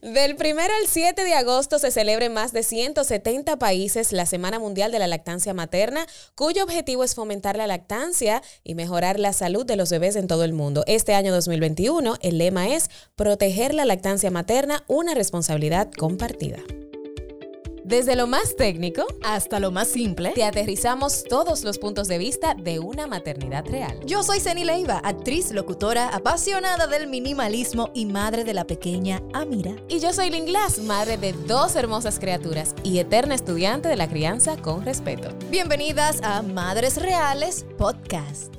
[0.00, 4.60] Del 1 al 7 de agosto se celebra en más de 170 países la Semana
[4.60, 9.66] Mundial de la Lactancia Materna, cuyo objetivo es fomentar la lactancia y mejorar la salud
[9.66, 10.84] de los bebés en todo el mundo.
[10.86, 16.58] Este año 2021 el lema es Proteger la lactancia materna, una responsabilidad compartida.
[17.88, 22.54] Desde lo más técnico hasta lo más simple, te aterrizamos todos los puntos de vista
[22.54, 23.98] de una maternidad real.
[24.04, 29.74] Yo soy Ceni Leiva, actriz, locutora, apasionada del minimalismo y madre de la pequeña Amira.
[29.88, 34.06] Y yo soy Lynn Glass, madre de dos hermosas criaturas y eterna estudiante de la
[34.06, 35.30] crianza con respeto.
[35.50, 38.57] Bienvenidas a Madres Reales Podcast.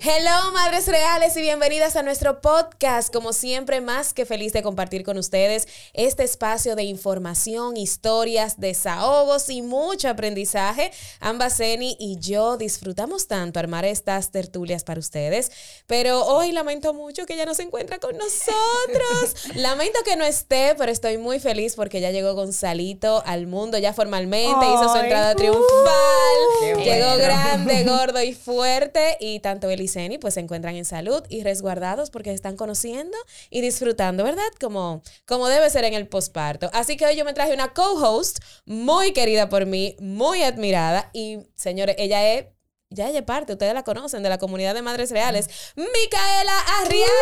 [0.00, 3.12] Hello, madres reales y bienvenidas a nuestro podcast.
[3.12, 9.50] Como siempre, más que feliz de compartir con ustedes este espacio de información, historias, desahogos
[9.50, 10.92] y mucho aprendizaje.
[11.18, 15.50] Ambas, Zeni y yo, disfrutamos tanto armar estas tertulias para ustedes,
[15.88, 19.34] pero hoy lamento mucho que ya no se encuentra con nosotros.
[19.56, 23.92] lamento que no esté, pero estoy muy feliz porque ya llegó Gonzalito al mundo, ya
[23.92, 26.84] formalmente hizo su entrada triunfal.
[26.84, 31.42] llegó grande, gordo y fuerte y tanto él y pues se encuentran en salud y
[31.42, 33.16] resguardados porque están conociendo
[33.50, 34.42] y disfrutando, ¿verdad?
[34.60, 36.70] Como, como debe ser en el posparto.
[36.72, 41.38] Así que hoy yo me traje una co-host muy querida por mí, muy admirada y
[41.54, 42.46] señores, ella es
[42.90, 47.12] ya ella es parte, ustedes la conocen, de la comunidad de Madres Reales, Micaela Arriaza.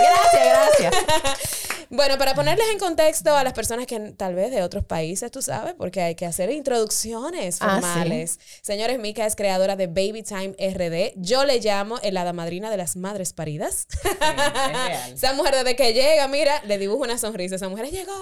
[0.00, 1.68] Gracias, gracias.
[1.90, 5.42] Bueno, para ponerles en contexto a las personas que tal vez de otros países, tú
[5.42, 8.38] sabes, porque hay que hacer introducciones ah, formales.
[8.62, 11.12] Señores, Mica es creadora de Baby Time RD.
[11.16, 13.86] Yo le llamo el hada madrina de las madres paridas.
[15.14, 17.56] esa mujer desde que llega, mira, le dibujo una sonrisa.
[17.56, 18.12] Esa mujer llegó,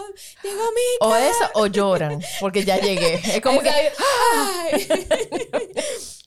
[0.43, 1.07] llegó Mica.
[1.07, 3.15] O eso, o lloran, porque ya llegué.
[3.15, 3.71] Es como que...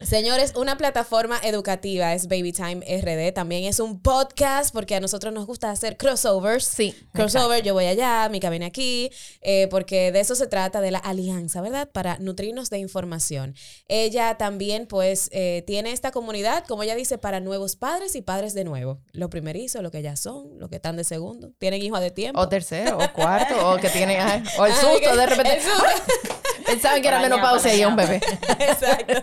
[0.00, 3.34] Señores, una plataforma educativa es Baby Time RD.
[3.34, 6.66] También es un podcast porque a nosotros nos gusta hacer crossovers.
[6.66, 6.94] Sí.
[7.12, 10.98] Crossover, yo voy allá, Mica viene aquí, eh, porque de eso se trata, de la
[10.98, 11.90] alianza, ¿verdad?
[11.90, 13.56] Para nutrirnos de información.
[13.88, 18.54] Ella también, pues, eh, tiene esta comunidad, como ella dice, para nuevos padres y padres
[18.54, 19.00] de nuevo.
[19.10, 21.50] Lo primerizo, lo que ya son, lo que están de segundo.
[21.58, 22.40] Tienen hijos de tiempo.
[22.40, 24.20] O tercero, o cuarto, o que tienen.
[24.60, 25.58] O el susto, de repente.
[26.68, 28.16] Pensaban que era menopausia y un bebé.
[28.58, 29.14] Exacto.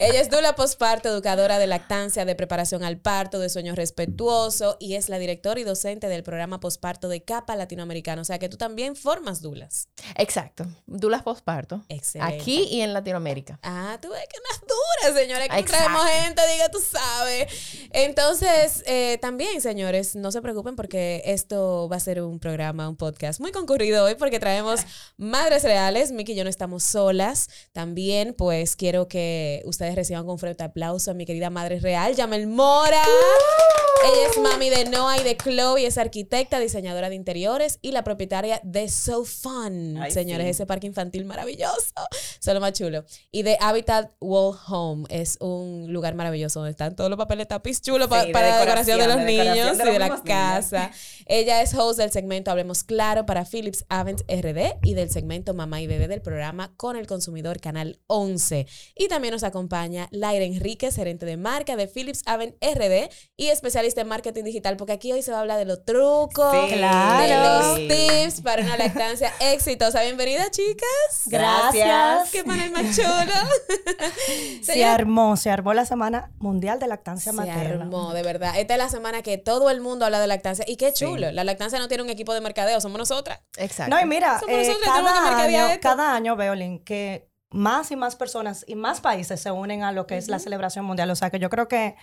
[0.00, 4.94] Ella es dula posparto, educadora de lactancia, de preparación al parto, de sueño respetuoso y
[4.94, 8.22] es la directora y docente del programa posparto de Capa Latinoamericano.
[8.22, 9.88] O sea que tú también formas dulas.
[10.16, 10.66] Exacto.
[10.86, 11.84] Dulas posparto.
[11.88, 12.34] Excelente.
[12.34, 13.60] Aquí y en Latinoamérica.
[13.62, 15.48] Ah, tú ves que no es dura, señores.
[15.48, 17.52] Que traemos gente, diga, tú sabes.
[17.92, 22.96] Entonces, eh, también, señores, no se preocupen porque esto va a ser un programa, un
[22.96, 24.80] podcast muy concurrido hoy porque traemos
[25.16, 26.10] madres reales.
[26.10, 27.48] Miki y yo no estamos solas.
[27.72, 32.46] También, pues, quiero que ustedes reciban con fuerte aplauso a mi querida madre real, Yamel
[32.46, 33.02] Mora.
[34.04, 38.02] Ella es mami de Noah y de Chloe, es arquitecta, diseñadora de interiores y la
[38.02, 39.96] propietaria de So Fun.
[40.10, 41.92] Señores, ese parque infantil maravilloso.
[42.40, 43.04] Solo más chulo.
[43.30, 45.04] Y de Habitat Wall Home.
[45.08, 49.06] Es un lugar maravilloso donde están todos los papeles tapiz chulos para la decoración de
[49.06, 50.90] los niños y de la casa.
[51.26, 55.80] Ella es host del segmento Hablemos Claro para Philips Avent RD y del segmento Mamá
[55.80, 58.66] y Bebé del programa Con el Consumidor Canal 11.
[58.96, 63.91] Y también nos acompaña Laira Enríquez, gerente de marca de Philips Avent RD y especialista
[64.00, 67.76] en marketing digital, porque aquí hoy se va a hablar de los trucos, de los
[67.76, 70.02] tips para una lactancia exitosa.
[70.02, 70.88] Bienvenida, chicas.
[71.26, 72.30] Gracias.
[72.30, 73.32] Qué panel más chulo.
[74.62, 77.62] se armó, se armó la Semana Mundial de Lactancia Materna.
[77.62, 78.58] Se armó, de verdad.
[78.58, 80.64] Esta es la semana que todo el mundo habla de lactancia.
[80.66, 81.30] Y qué chulo.
[81.32, 83.40] La lactancia no tiene un equipo de mercadeo, somos nosotras.
[83.56, 83.94] Exacto.
[83.94, 88.74] No, y mira, eh, cada, año, cada año, Beolin, que más y más personas y
[88.74, 91.10] más países se unen a lo que es la celebración mundial.
[91.10, 91.96] O sea que yo creo que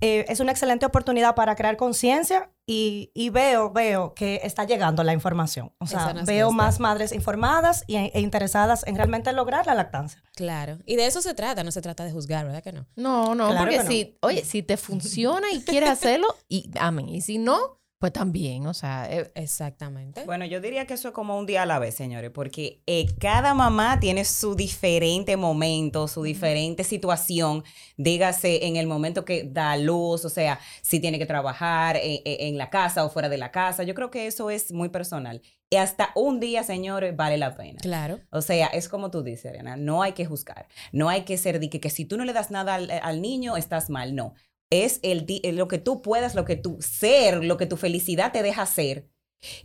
[0.00, 5.12] eh, es una excelente oportunidad para crear conciencia y, veo, veo que está llegando la
[5.12, 5.72] información.
[5.78, 10.22] O sea, veo más madres informadas e, e, interesadas en realmente lograr la lactancia.
[10.36, 10.78] Claro.
[10.86, 12.86] Y de eso se trata, no se trata de juzgar, ¿verdad que no?
[12.94, 17.08] No, no, porque si, oye, si te funciona y quieres hacerlo, y amén.
[17.08, 20.24] Y si no, pues también, o sea, e exactamente.
[20.24, 23.04] Bueno, yo diría que eso es como un día a la vez, señores, porque eh,
[23.20, 27.62] cada mamá tiene su diferente momento, su diferente situación,
[27.98, 32.56] dígase en el momento que da luz, o sea, si tiene que trabajar en, en
[32.56, 33.82] la casa o fuera de la casa.
[33.82, 35.42] Yo creo que eso es muy personal.
[35.68, 37.80] Y hasta un día, señores, vale la pena.
[37.82, 38.18] Claro.
[38.30, 40.68] O sea, es como tú dices, Ariana, no hay que juzgar.
[40.90, 43.20] No hay que ser de que, que si tú no le das nada al, al
[43.20, 44.16] niño, estás mal.
[44.16, 44.34] No
[44.70, 45.26] es el,
[45.56, 49.08] lo que tú puedas, lo que tú ser, lo que tu felicidad te deja ser.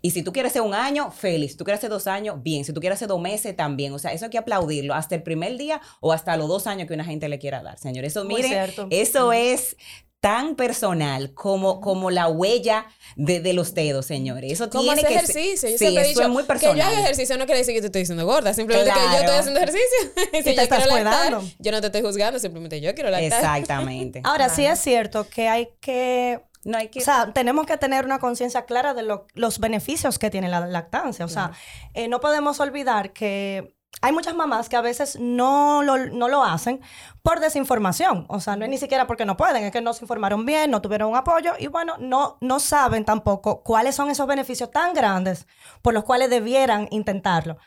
[0.01, 1.51] Y si tú quieres ser un año, feliz.
[1.51, 2.63] Si tú quieres ser dos años, bien.
[2.63, 3.93] Si tú quieres ser dos meses, también.
[3.93, 6.87] O sea, eso hay que aplaudirlo hasta el primer día o hasta los dos años
[6.87, 8.05] que una gente le quiera dar, señor.
[8.05, 9.75] Eso, miren, eso es
[10.19, 14.53] tan personal como, como la huella de, los dedos, señores.
[14.53, 15.69] Eso como tiene que ejercicio.
[15.69, 16.75] Yo sí, eso es muy personal.
[16.75, 19.19] Que yo haga ejercicio no quiere decir que te estoy diciendo gorda, simplemente que yo
[19.19, 19.99] estoy haciendo ejercicio.
[20.33, 21.43] si, te estás cuidando.
[21.59, 23.39] yo no te estoy juzgando, simplemente yo quiero lactar.
[23.39, 24.21] Exactamente.
[24.23, 26.99] Ahora, sí es cierto que hay que no hay que...
[26.99, 31.23] O sea, tenemos que tener una conciencia clara de los beneficios que tiene la lactancia.
[31.23, 31.51] O sea,
[31.93, 36.43] eh, no podemos olvidar que hay muchas mamás que a veces no lo, no lo
[36.43, 36.81] hacen
[37.21, 38.25] por desinformación.
[38.29, 40.71] O sea, no es ni siquiera porque no pueden, es que no se informaron bien,
[40.71, 44.93] no tuvieron un apoyo y bueno, no, no saben tampoco cuáles son esos beneficios tan
[44.93, 45.47] grandes
[45.81, 47.57] por los cuales debieran intentarlo.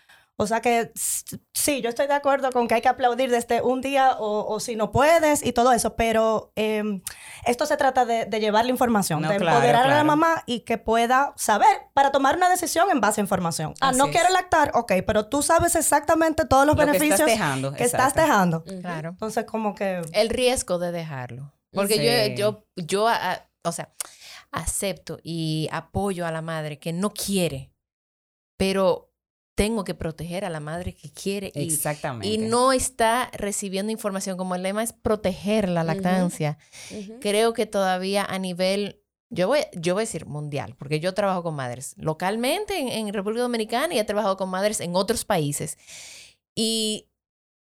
[0.40, 3.80] O sea que sí, yo estoy de acuerdo con que hay que aplaudir desde un
[3.80, 7.02] día o, si no puedes y todo eso, pero em,
[7.44, 11.34] esto se trata de, llevar la información, de empoderar a la mamá y que pueda
[11.36, 13.74] saber para tomar una decisión en base a información.
[13.80, 17.72] Ah, no quiero lactar, ok, pero tú sabes exactamente todos los beneficios que estás dejando.
[17.72, 18.62] Que estás dejando.
[18.62, 19.08] Claro.
[19.08, 20.02] Entonces, como que...
[20.12, 21.52] El riesgo de dejarlo.
[21.72, 23.08] Porque yo, yo, yo,
[23.64, 23.92] o sea,
[24.52, 27.72] acepto y apoyo a la madre que no quiere,
[28.56, 29.07] pero
[29.58, 31.50] tengo que proteger a la madre que quiere.
[31.52, 32.28] Y, Exactamente.
[32.28, 36.58] Y no está recibiendo información, como el lema es proteger la lactancia.
[37.20, 41.42] Creo que todavía a nivel, yo voy, yo voy a decir mundial, porque yo trabajo
[41.42, 45.76] con madres localmente en, República Dominicana y he trabajado con madres en otros países.
[46.54, 47.08] Y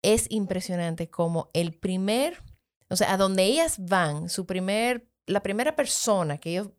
[0.03, 2.43] es impresionante como el primer,
[2.89, 6.69] o sea, a donde ellas van, su primer, la primera persona que ellos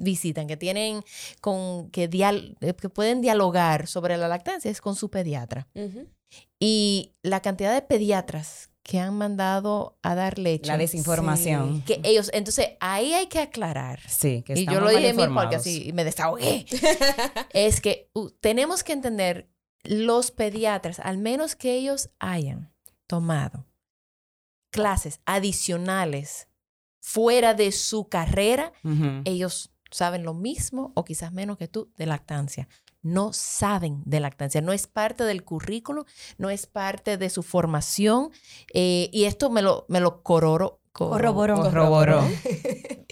[0.00, 1.04] visitan, que tienen
[1.40, 5.68] con que, eh, que pueden dialogar sobre la lactancia es con su pediatra.
[6.58, 10.66] Y la cantidad de pediatras que han mandado a dar leche.
[10.66, 11.82] La desinformación.
[11.82, 14.00] Que ellos, entonces ahí hay que aclarar.
[14.08, 16.66] Sí, que Y yo lo dije mismo porque así me desahogué.
[17.50, 18.10] es que
[18.40, 19.48] tenemos que entender
[19.82, 22.72] los pediatras, al menos que ellos hayan
[23.06, 23.66] tomado
[24.70, 26.48] clases adicionales
[27.00, 28.72] fuera de su carrera,
[29.24, 32.68] ellos saben lo mismo o quizás menos que tú de lactancia.
[33.02, 36.04] No saben de lactancia, no es parte del currículo,
[36.36, 38.30] no es parte de su formación.
[38.74, 42.22] Eh, y esto me lo, me lo cororo, corroboró.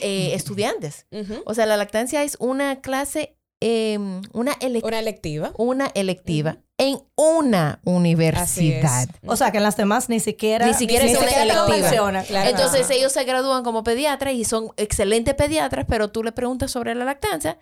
[0.00, 1.06] Eh, estudiantes.
[1.44, 5.52] O sea, la lactancia es una clase, em, una, una electiva.
[5.56, 9.08] Una electiva en una universidad.
[9.26, 12.48] O sea, que en las demás ni siquiera ni siquiera es una electiva.
[12.48, 16.94] Entonces ellos se gradúan como pediatras y son excelentes pediatras, pero tú le preguntas sobre
[16.94, 17.58] la lactancia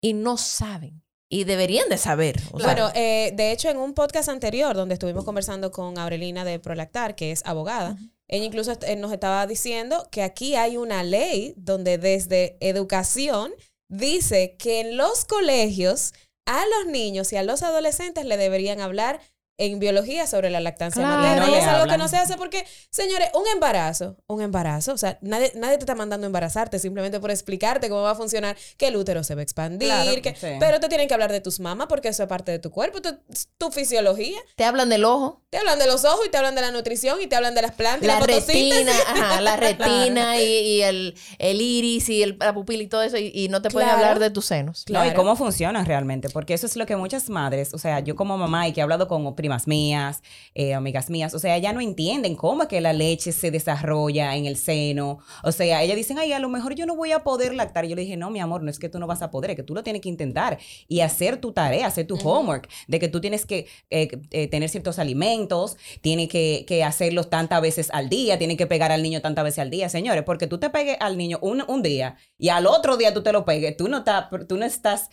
[0.00, 1.02] y no saben.
[1.28, 2.40] Y deberían de saber.
[2.52, 7.16] bueno, eh, de hecho, en un podcast anterior donde estuvimos conversando con Aurelina de Prolactar,
[7.16, 7.96] que es abogada,
[8.28, 13.52] ella incluso eh, nos estaba diciendo que aquí hay una ley donde desde educación
[13.88, 16.12] dice que en los colegios
[16.46, 19.20] a los niños y a los adolescentes le deberían hablar
[19.58, 21.48] en biología sobre la lactancia materna.
[21.50, 25.18] y es algo que no se hace porque, señores, un embarazo, un embarazo, o sea,
[25.22, 28.88] nadie, nadie te está mandando a embarazarte simplemente por explicarte cómo va a funcionar, que
[28.88, 30.22] el útero se va a expandir,
[30.60, 33.00] pero te tienen que hablar de tus mamás porque eso es parte de tu cuerpo,
[33.00, 34.38] tu, fisiología.
[34.54, 35.42] Te hablan del ojo.
[35.50, 37.62] Te hablan de los ojos y te hablan de la nutrición y te hablan de
[37.62, 42.54] las plantas la, y la retina, ajá, la retina y, el, iris y el, la
[42.54, 44.84] pupila y todo eso y, no te pueden hablar de tus senos.
[44.84, 45.10] Claro.
[45.10, 48.36] y cómo funciona realmente, porque eso es lo que muchas madres, o sea, yo como
[48.38, 51.80] mamá y que he hablado con primas mías, eh, amigas mías, o sea, ya no
[51.80, 55.20] entienden cómo es que la leche se desarrolla en el seno.
[55.44, 57.84] O sea, ellas dicen, ay, a lo mejor yo no voy a poder lactar.
[57.84, 59.52] Y yo le dije, no, mi amor, no es que tú no vas a poder,
[59.52, 60.58] es que tú lo tienes que intentar
[60.88, 64.68] y hacer tu tarea, hacer tu homework, de que tú tienes que eh, eh, tener
[64.68, 69.20] ciertos alimentos, tienes que, que, hacerlos tantas veces al día, tienes que pegar al niño
[69.20, 72.48] tantas veces al día, señores, porque tú te pegues al niño un, un día y
[72.48, 74.02] al otro día tú te lo pegues, tú no,
[74.48, 75.08] tú no estás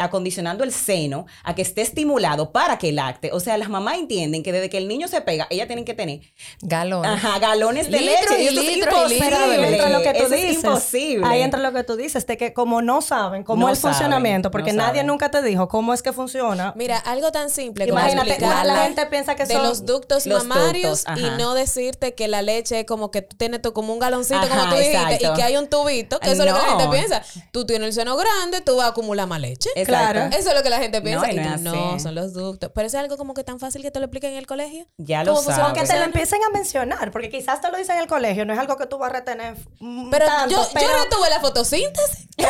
[0.00, 3.32] acondicionando el seno a que esté estimulado para que lacte.
[3.32, 5.94] O sea, las mamás entienden que desde que el niño se pega, ellas tienen que
[5.94, 6.20] tener
[6.60, 8.42] galones, Ajá, galones de leche.
[8.42, 8.80] Y, y
[9.18, 10.44] Pero ahí entra lo que tú dices.
[10.44, 11.26] Es imposible.
[11.26, 14.50] Ahí entra lo que tú dices, de que como no saben cómo es el funcionamiento,
[14.50, 16.74] porque nadie nunca te dijo cómo es que funciona.
[16.76, 21.04] Mira, algo tan simple como Imagínate, la, la, gente piensa que de los ductos mamarios
[21.16, 24.68] y no decirte que la leche es como que tú tienes como un galoncito, como
[24.68, 27.22] tú dijiste, y que hay un tubito, que eso es lo que la gente piensa.
[27.50, 29.70] Tú tienes el seno grande, tú vas a acumular más leche.
[29.86, 30.20] Claro.
[30.36, 31.56] Eso es lo que la gente piensa.
[31.58, 32.70] No, son los ductos.
[32.74, 34.86] Pero es algo como que tan fácil que te lo expliquen en el colegio.
[34.98, 35.80] Ya lo sabes.
[35.80, 38.52] que te lo empiecen a mencionar, porque quizás te lo dicen en el colegio, no
[38.52, 39.56] es algo que tú vas a retener.
[40.10, 42.28] Pero, yo, yo retuve la fotosíntesis.
[42.36, 42.46] yo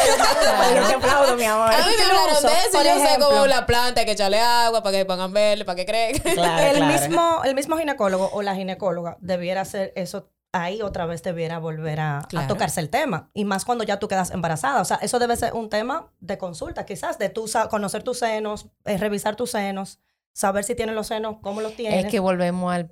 [0.86, 1.72] te aplaudo, mi amor.
[1.72, 4.82] A mí me hablaron de eso, yo sé cómo la planta hay que echarle agua
[4.82, 6.34] para que pongan verle, para que crezca.
[6.34, 11.22] Claro, el, Mismo, el mismo ginecólogo o la ginecóloga debiera hacer eso ahí otra vez
[11.22, 13.30] debiera volver a, tocarse el tema.
[13.34, 14.80] Y más cuando ya tú quedas embarazada.
[14.80, 18.68] O sea, eso debe ser un tema de consulta, quizás, de tú conocer tus senos,
[18.84, 20.00] eh, revisar tus senos
[20.34, 22.04] saber si tienen los senos, cómo los tienen.
[22.04, 22.90] Es que volvemos al,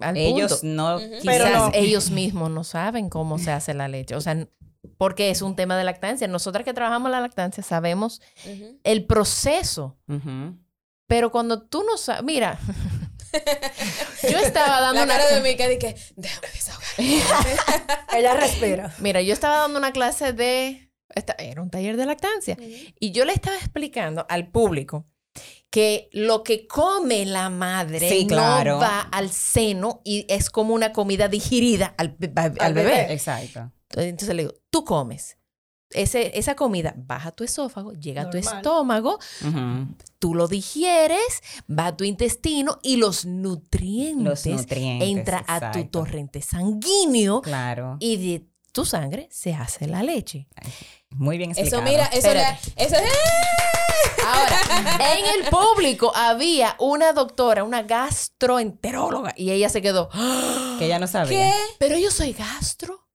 [0.00, 0.66] al ellos punto.
[0.66, 4.14] no, quizás ellos mismos no saben cómo se hace la leche.
[4.14, 4.46] O sea,
[4.98, 6.28] porque es un tema de lactancia.
[6.28, 8.20] Nosotras que trabajamos la lactancia sabemos
[8.84, 9.96] el proceso.
[11.06, 12.58] Pero cuando tú no sabes, mira,
[14.22, 18.06] yo estaba dando la cara de mí que dije, déjame desahogar.
[18.16, 18.94] Ella respira.
[18.98, 20.90] Mira, yo estaba dando una clase de,
[21.38, 25.06] era un taller de lactancia, y yo le estaba explicando al público
[25.74, 31.26] que lo que come la madre no va al seno y es como una comida
[31.26, 33.12] digerida al, bebé.
[33.12, 33.72] Exacto.
[33.90, 35.36] Entonces le digo, tú comes.
[35.90, 39.18] Ese, esa comida baja a tu esófago, llega a tu estómago,
[40.20, 46.40] tú lo digieres, va a tu intestino y los nutrientes, los entra a tu torrente
[46.40, 47.96] sanguíneo claro.
[47.98, 50.46] y de tu sangre se hace la leche.
[51.14, 51.82] Muy bien explicado.
[51.82, 52.28] Eso mira, eso,
[52.76, 53.02] eso es...
[54.26, 54.60] Ahora,
[55.16, 60.08] en el público había una doctora, una gastroenteróloga, y ella se quedó.
[60.78, 61.52] Que ella no sabía.
[61.52, 61.54] ¿Qué?
[61.78, 63.06] Pero yo soy gastro.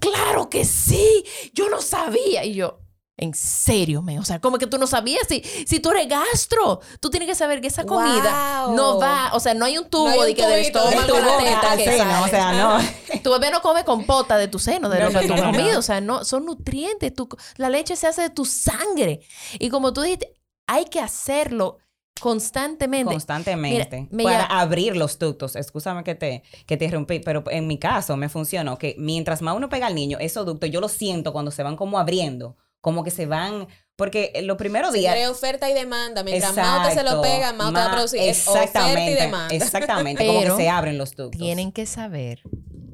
[0.00, 1.24] Claro que sí.
[1.54, 2.44] Yo no sabía.
[2.44, 2.80] Y yo,
[3.16, 6.80] en serio, me, o sea, como que tú no sabías si, si tú eres gastro,
[6.98, 10.24] tú tienes que saber que esa comida no va, o sea, no hay un tubo
[10.24, 12.78] de que del estómago, teta, que o sea, no.
[13.22, 15.82] Tu bebé no come compota de tu seno, de lo que tú has comido, o
[15.82, 19.20] sea, no, son nutrientes, tu, la leche se hace de tu sangre.
[19.58, 20.34] Y como tú dijiste,
[20.66, 21.78] hay que hacerlo
[22.20, 23.12] constantemente.
[23.12, 24.08] Constantemente.
[24.22, 25.56] para abrir los ductos.
[25.56, 29.56] Escúchame que te, que te rompí, pero en mi caso me funcionó que mientras más
[29.56, 33.02] uno pega al niño, esos ductos yo los siento cuando se van como abriendo, como
[33.02, 35.14] que se van porque los primeros días.
[35.14, 36.22] Hay oferta y demanda.
[36.24, 38.20] Mientras más te se lo pega, más te va a producir.
[38.20, 39.54] Es oferta y demanda.
[39.54, 40.26] Exactamente.
[40.26, 41.40] como que se abren los ductos.
[41.40, 42.42] Tienen que saber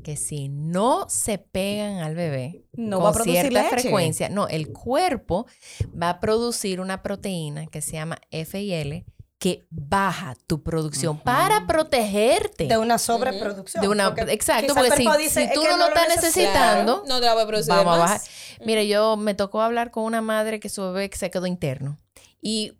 [0.04, 4.72] que si no se pegan al bebé no va a producir cierta frecuencia, no, el
[4.72, 5.46] cuerpo
[6.00, 9.04] va a producir una proteína que se llama FIL
[9.38, 12.66] que baja tu producción para protegerte.
[12.66, 13.80] De una sobreproducción.
[13.80, 14.96] De una, exacto, porque
[15.28, 18.20] si, tú no lo estás necesitando, no te la voy a producir vamos a bajar.
[18.64, 21.98] Mira, yo me tocó hablar con una madre que su bebé se quedó interno.
[22.40, 22.78] Y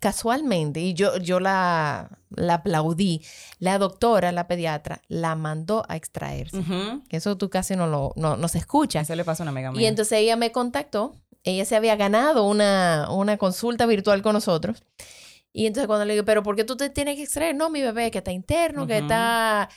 [0.00, 3.24] casualmente, y yo, yo la, la aplaudí,
[3.58, 6.62] la doctora, la pediatra, la mandó a extraerse.
[7.08, 9.00] Que eso tú casi no lo no, no se escucha.
[9.00, 9.82] Eso le pasa a una mía.
[9.82, 11.16] Y entonces ella me contactó.
[11.44, 14.84] Ella se había ganado una, una consulta virtual con nosotros.
[15.52, 17.54] Y entonces cuando le digo, pero ¿por qué tú te tienes que extraer?
[17.54, 19.68] No, mi bebé que está interno, que está,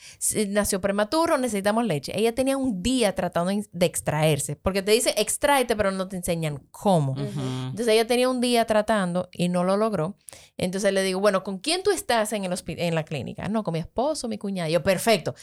[0.48, 2.18] nació prematuro, necesitamos leche.
[2.18, 6.66] Ella tenía un día tratando de extraerse, porque te dice extráete, pero no te enseñan
[6.72, 7.16] cómo.
[7.18, 10.16] Entonces ella tenía un día tratando y no lo logró.
[10.58, 13.50] Entonces le digo, bueno, ¿con quién tú estás en, el en la clínica?
[13.50, 14.70] No, con mi esposo, mi cuñada.
[14.70, 15.36] Yo, perfecto,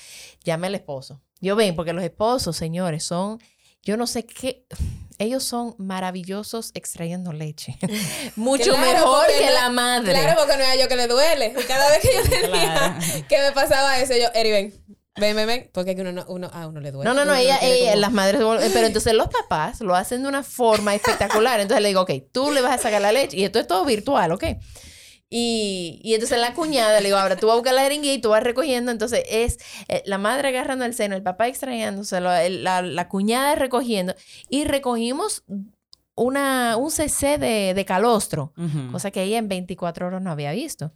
[0.45, 1.21] llame al esposo.
[1.43, 3.39] Yo ven, porque los esposos, señores, son,
[3.83, 4.65] yo no sé qué
[5.19, 7.79] ellos son maravillosos extrayendo leche.
[8.37, 10.13] Mucho mejor que la madre.
[10.13, 11.55] Claro, porque no era yo que le duele.
[11.67, 14.85] Cada vez que yo tenía que me pasaba eso, yo, Eri, ven.
[15.17, 17.07] Ven, ven, ven, porque uno, uno, a uno le duele.
[17.09, 17.59] No, no, no, ella,
[17.97, 18.41] las madres,
[18.73, 21.61] pero entonces los papás lo hacen de una forma espectacular.
[21.61, 23.85] Entonces le digo, ok, tú le vas a sacar la leche y esto es todo
[23.85, 24.45] virtual, ok.
[25.35, 28.21] Y, y, entonces la cuñada le digo, ahora tú vas a buscar la jeringuilla y
[28.21, 28.93] tú vas recogiendo.
[28.93, 29.59] Entonces es
[29.89, 34.15] eh, la madre agarrando el seno, el papá extrayéndose, la, la, cuñada recogiendo.
[34.51, 35.45] Y recogimos
[36.15, 38.53] una, un CC de, de calostro,
[38.93, 40.93] cosa que ella en 24 horas no había visto.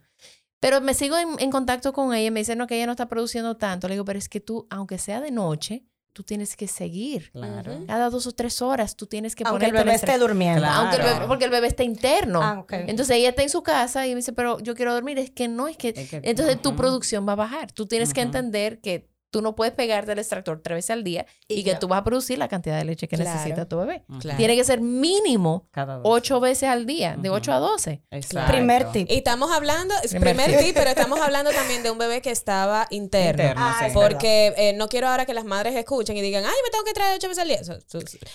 [0.61, 2.93] Pero me sigo en, en, contacto con ella y me dice, no, que ella no
[2.93, 3.89] está produciendo tanto.
[3.89, 7.31] Le digo, pero es que tú, aunque sea de noche, tú tienes que seguir.
[7.31, 7.85] Claro.
[7.87, 10.65] Cada dos o tres horas tú tienes que Aunque el bebé esté durmiendo.
[10.65, 12.41] Aunque el bebé, porque el bebé está interno.
[12.43, 15.19] Ah, Entonces ella está en su casa y me dice, pero yo quiero dormir.
[15.19, 15.93] Es que no, es que...
[16.23, 17.71] entonces tu producción va a bajar.
[17.71, 21.27] Tú tienes que entender que tú no puedes pegarte el extractor tres veces al día
[21.49, 24.05] y, que tú vas a producir la cantidad de leche que necesita tu bebé.
[24.37, 25.69] Tiene que ser mínimo
[26.03, 28.03] ocho veces al día, de ocho a doce.
[28.49, 29.11] Primer tip.
[29.11, 30.75] Y estamos hablando, primer, tip.
[30.75, 33.55] pero estamos hablando también de un bebé que estaba interno.
[33.57, 36.85] Ah, porque eh, no quiero ahora que las madres escuchen y digan, ay, me tengo
[36.85, 37.61] que traer ocho veces al día.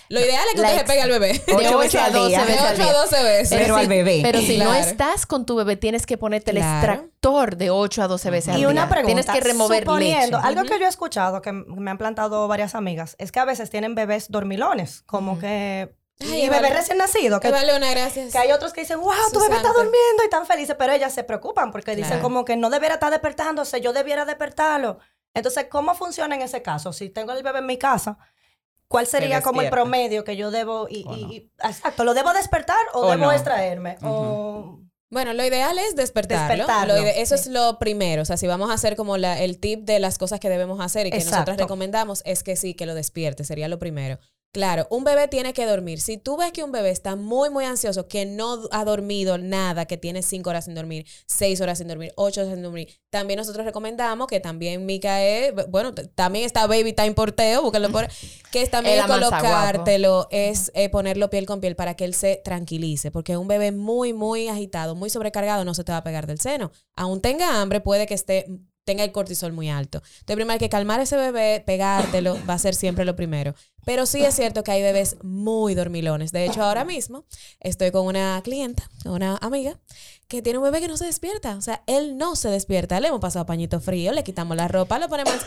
[0.10, 1.42] lo ideal es que usted se pegue al bebé.
[1.48, 2.78] De ocho a doce veces.
[2.78, 3.60] De a doce veces.
[3.60, 4.20] Pero, al bebé.
[4.24, 8.08] Pero si no estás con tu bebé, tienes que ponerte el extractor de ocho a
[8.08, 8.68] doce veces al día.
[8.68, 9.08] Y una pregunta.
[9.08, 10.36] Tienes que remover leche.
[10.36, 13.96] Algo que yo escuchado, que me han plantado varias amigas, es que a veces tienen
[13.96, 15.96] bebés dormilones, como que...
[16.20, 17.40] y bebé recién nacido.
[17.40, 18.32] Que, vale una gracias.
[18.32, 21.14] Que hay otros que dicen, wow, tu bebé está durmiendo y tan felices, pero ellas
[21.14, 25.00] se preocupan porque dicen como que no debiera estar despertándose, yo debiera despertarlo.
[25.34, 26.94] Entonces, ¿cómo funciona en ese caso?
[26.94, 28.18] Si tengo el bebé en mi casa,
[28.88, 33.32] ¿cuál sería como el promedio que yo debo, y, exacto, ¿lo debo despertar o, debo
[33.32, 33.98] extraerme?
[34.04, 34.81] o...
[35.12, 36.66] Bueno, lo ideal es despertarlo.
[36.96, 38.22] eso es lo primero.
[38.22, 40.80] O sea, si vamos a hacer como la, el tip de las cosas que debemos
[40.80, 43.44] hacer y que nosotros recomendamos, es que sí, que lo despierte.
[43.44, 44.20] Sería lo primero.
[44.54, 46.02] Claro, un bebé tiene que dormir.
[46.02, 49.86] Si tú ves que un bebé está muy, muy ansioso, que no ha dormido nada,
[49.86, 53.38] que tiene cinco horas sin dormir, seis horas sin dormir, ocho horas sin dormir, también
[53.38, 58.10] nosotros recomendamos que también Mica es, bueno, también está Baby Time Porteo, porque por,
[58.52, 63.10] que es también colocártelo, es eh, ponerlo piel con piel para que él se tranquilice,
[63.10, 66.42] porque un bebé muy, muy agitado, muy sobrecargado, no se te va a pegar del
[66.42, 66.72] seno.
[66.98, 68.48] Aún tenga hambre, puede que esté
[68.92, 70.00] tenga el cortisol muy alto.
[70.00, 73.56] Entonces, primero hay que calmar a ese bebé, pegártelo, va a ser siempre lo primero.
[73.86, 76.34] Pero sí es cierto que hay bebés muy dormilones.
[76.34, 77.24] De hecho, ahora mismo
[77.62, 79.80] estoy con una clienta, una amiga,
[80.28, 81.56] que tiene un bebé que no se despierta.
[81.56, 83.00] O sea, él no se despierta.
[83.00, 85.38] Le hemos pasado pañito frío, le quitamos la ropa, lo ponemos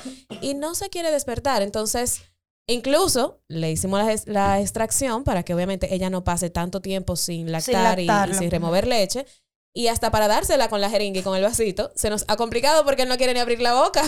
[0.40, 1.60] y no se quiere despertar.
[1.60, 2.22] Entonces,
[2.66, 8.00] incluso le hicimos la, extracción para que obviamente ella no pase tanto tiempo sin lactar
[8.00, 9.26] y, sin remover leche.
[9.76, 12.84] Y hasta para dársela con la jeringa y con el vasito, se nos ha complicado
[12.84, 14.04] porque él no quiere ni abrir la boca.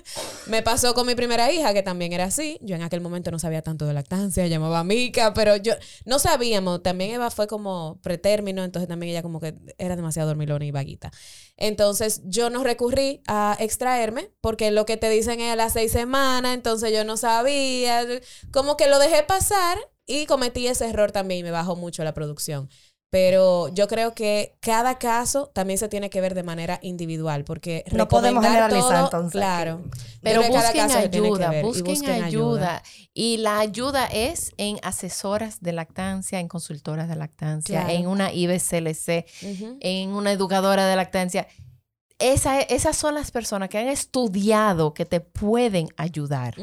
[0.48, 2.58] me pasó con mi primera hija, que también era así.
[2.62, 6.18] Yo en aquel momento no sabía tanto de lactancia, llamaba a Mica, pero yo no
[6.18, 6.82] sabíamos.
[6.82, 11.12] También Eva fue como pretérmino, entonces también ella como que era demasiado dormilona y vaguita.
[11.56, 15.92] Entonces yo no recurrí a extraerme porque lo que te dicen es a las seis
[15.92, 18.04] semanas, entonces yo no sabía.
[18.50, 22.14] Como que lo dejé pasar y cometí ese error también y me bajó mucho la
[22.14, 22.68] producción.
[23.14, 27.84] Pero yo creo que cada caso también se tiene que ver de manera individual, porque
[27.92, 29.38] no podemos generalizar entonces.
[29.38, 29.84] Claro,
[30.20, 32.82] pero busquen ayuda, busquen, ayuda.
[33.12, 39.26] Y la ayuda es en asesoras de lactancia, en consultoras de lactancia, en una IBCLC,
[39.78, 41.46] en una educadora de lactancia.
[42.18, 46.56] Esa, esas son las personas que han estudiado que te pueden ayudar.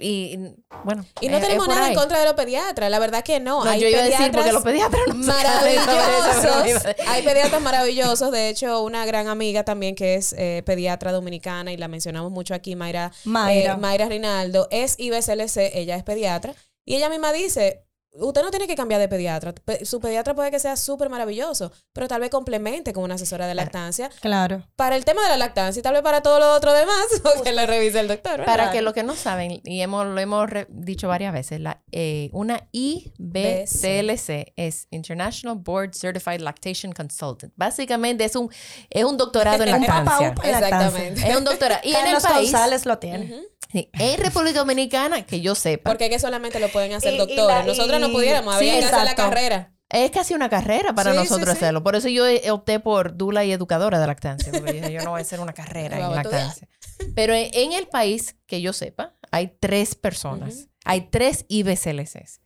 [0.00, 0.38] Y
[0.84, 1.04] bueno.
[1.20, 3.64] Y no tenemos nada en contra de los pediatras, la verdad que no.
[3.64, 6.94] hay yo iba a decir porque los pediatras maravillosos.
[7.06, 8.30] hay pediatras maravillosos.
[8.30, 12.54] De hecho, una gran amiga también que es eh, pediatra dominicana y la mencionamos mucho
[12.54, 13.74] aquí, Mayra, Mayra.
[13.74, 16.54] Eh, Mayra Rinaldo, es IBCLC, ella es pediatra.
[16.84, 17.87] Y ella misma dice,
[18.18, 19.54] Usted no tiene que cambiar de pediatra.
[19.82, 23.54] Su pediatra puede que sea súper maravilloso, pero tal vez complemente con una asesora de
[23.54, 24.10] lactancia.
[24.20, 24.66] Claro.
[24.76, 27.06] Para el tema de la lactancia y tal vez para todo lo otro demás,
[27.44, 28.44] que le revise el doctor.
[28.44, 32.30] Para que los que no saben, y hemos, lo hemos dicho varias veces, la, eh,
[32.32, 37.52] una IBCLC es International Board Certified Lactation Consultant.
[37.56, 38.50] Básicamente es un,
[38.90, 40.34] es un doctorado en lactancia.
[40.42, 41.28] Exactamente.
[41.28, 41.80] Es un doctorado.
[41.84, 42.52] Y en el país...
[42.52, 43.42] González lo tiene.
[43.72, 45.90] En República Dominicana, que yo sepa.
[45.90, 47.66] Porque que solamente lo pueden hacer doctores.
[47.66, 49.72] Nosotros no pudiéramos, había que hacer la carrera.
[49.90, 51.82] Es casi una carrera para nosotros hacerlo.
[51.82, 54.52] Por eso yo opté por dula y educadora de lactancia.
[54.52, 56.68] Porque yo no voy a hacer una carrera en lactancia.
[57.14, 60.68] Pero en, el país, que yo sepa, hay tres personas.
[60.84, 62.40] Hay tres IBCLCs.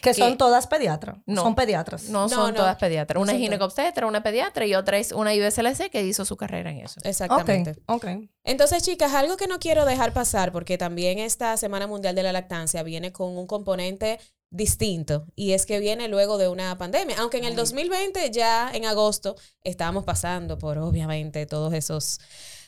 [0.00, 1.18] Que, son todas pediatras.
[1.26, 2.04] No, son pediatras.
[2.04, 3.22] No, son todas pediatras.
[3.22, 6.78] Una es ginecobstetra, una pediatra y otra es una IBCLC que hizo su carrera en
[6.78, 7.00] eso.
[7.04, 7.76] Exactamente.
[7.86, 8.06] Ok,
[8.44, 12.32] Entonces, chicas, algo que no quiero dejar pasar, porque también esta Semana Mundial de la
[12.32, 14.18] Lactancia viene con un componente
[14.54, 18.86] distinto y es que viene luego de una pandemia, aunque en el 2020 ya en
[18.86, 22.20] agosto estábamos pasando por obviamente todos esos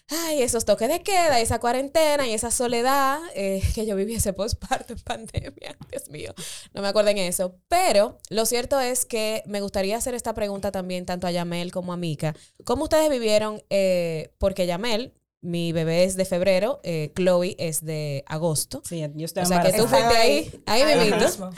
[0.09, 4.93] ay, esos toques de queda, esa cuarentena y esa soledad eh, que yo viviese postparto
[4.93, 5.77] en pandemia.
[5.91, 6.35] Dios mío,
[6.73, 7.57] no me acuerdo en eso.
[7.69, 11.93] Pero lo cierto es que me gustaría hacer esta pregunta también tanto a Yamel como
[11.93, 12.35] a Mika.
[12.65, 13.63] ¿Cómo ustedes vivieron?
[13.71, 18.83] Eh, porque Yamel, mi bebé es de febrero, eh, Chloe es de agosto.
[18.85, 21.51] Sí, yo estoy O sea que tú fuiste ahí, ahí, ahí mismo.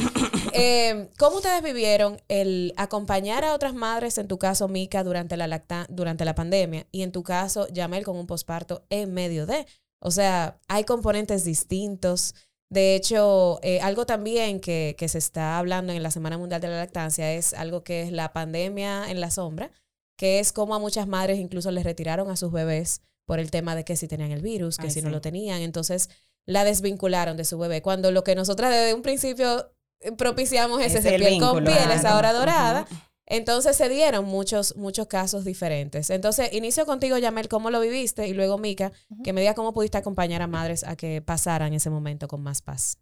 [0.88, 5.46] Eh, ¿Cómo ustedes vivieron el acompañar a otras madres, en tu caso, Mika, durante la,
[5.46, 9.66] lacta durante la pandemia, y en tu caso, Yamel, con un posparto en medio de?
[10.00, 12.34] O sea, hay componentes distintos.
[12.70, 16.68] De hecho, eh, algo también que, que, se está hablando en la Semana Mundial de
[16.68, 19.70] la Lactancia es algo que es la pandemia en la sombra,
[20.16, 23.76] que es como a muchas madres incluso les retiraron a sus bebés por el tema
[23.76, 25.60] de que si tenían el virus, que si no lo tenían.
[25.60, 26.08] Entonces,
[26.46, 27.82] la desvincularon de su bebé.
[27.82, 29.70] Cuando lo que nosotras desde un principio
[30.16, 32.86] propiciamos ese, ese piel con piel, esa hora dorada.
[33.30, 36.08] Entonces se dieron muchos, muchos casos diferentes.
[36.08, 38.90] Entonces, inicio contigo, Yamel, cómo lo viviste, y luego Mica,
[39.22, 42.62] que me diga cómo pudiste acompañar a madres a que pasaran ese momento con más
[42.62, 42.98] paz.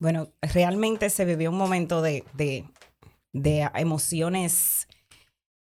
[0.00, 2.64] Bueno, realmente se vivió un momento de, de,
[3.34, 4.88] de emociones,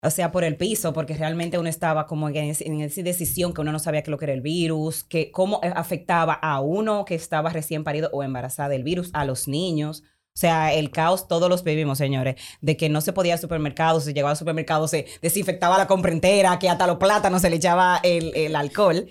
[0.03, 3.61] o sea, por el piso, porque realmente uno estaba como en, en, esa decisión que
[3.61, 7.15] uno no sabía que lo que era el virus, que cómo afectaba a uno que
[7.15, 10.03] estaba recién parido o embarazada del virus, a los niños.
[10.39, 13.99] O sea, el caos todos los vivimos, señores, de que no se podía al supermercado,
[13.99, 17.57] si llegaba al supermercado se desinfectaba la compra entera, que hasta los plátanos se le
[17.57, 19.05] echaba el, el alcohol.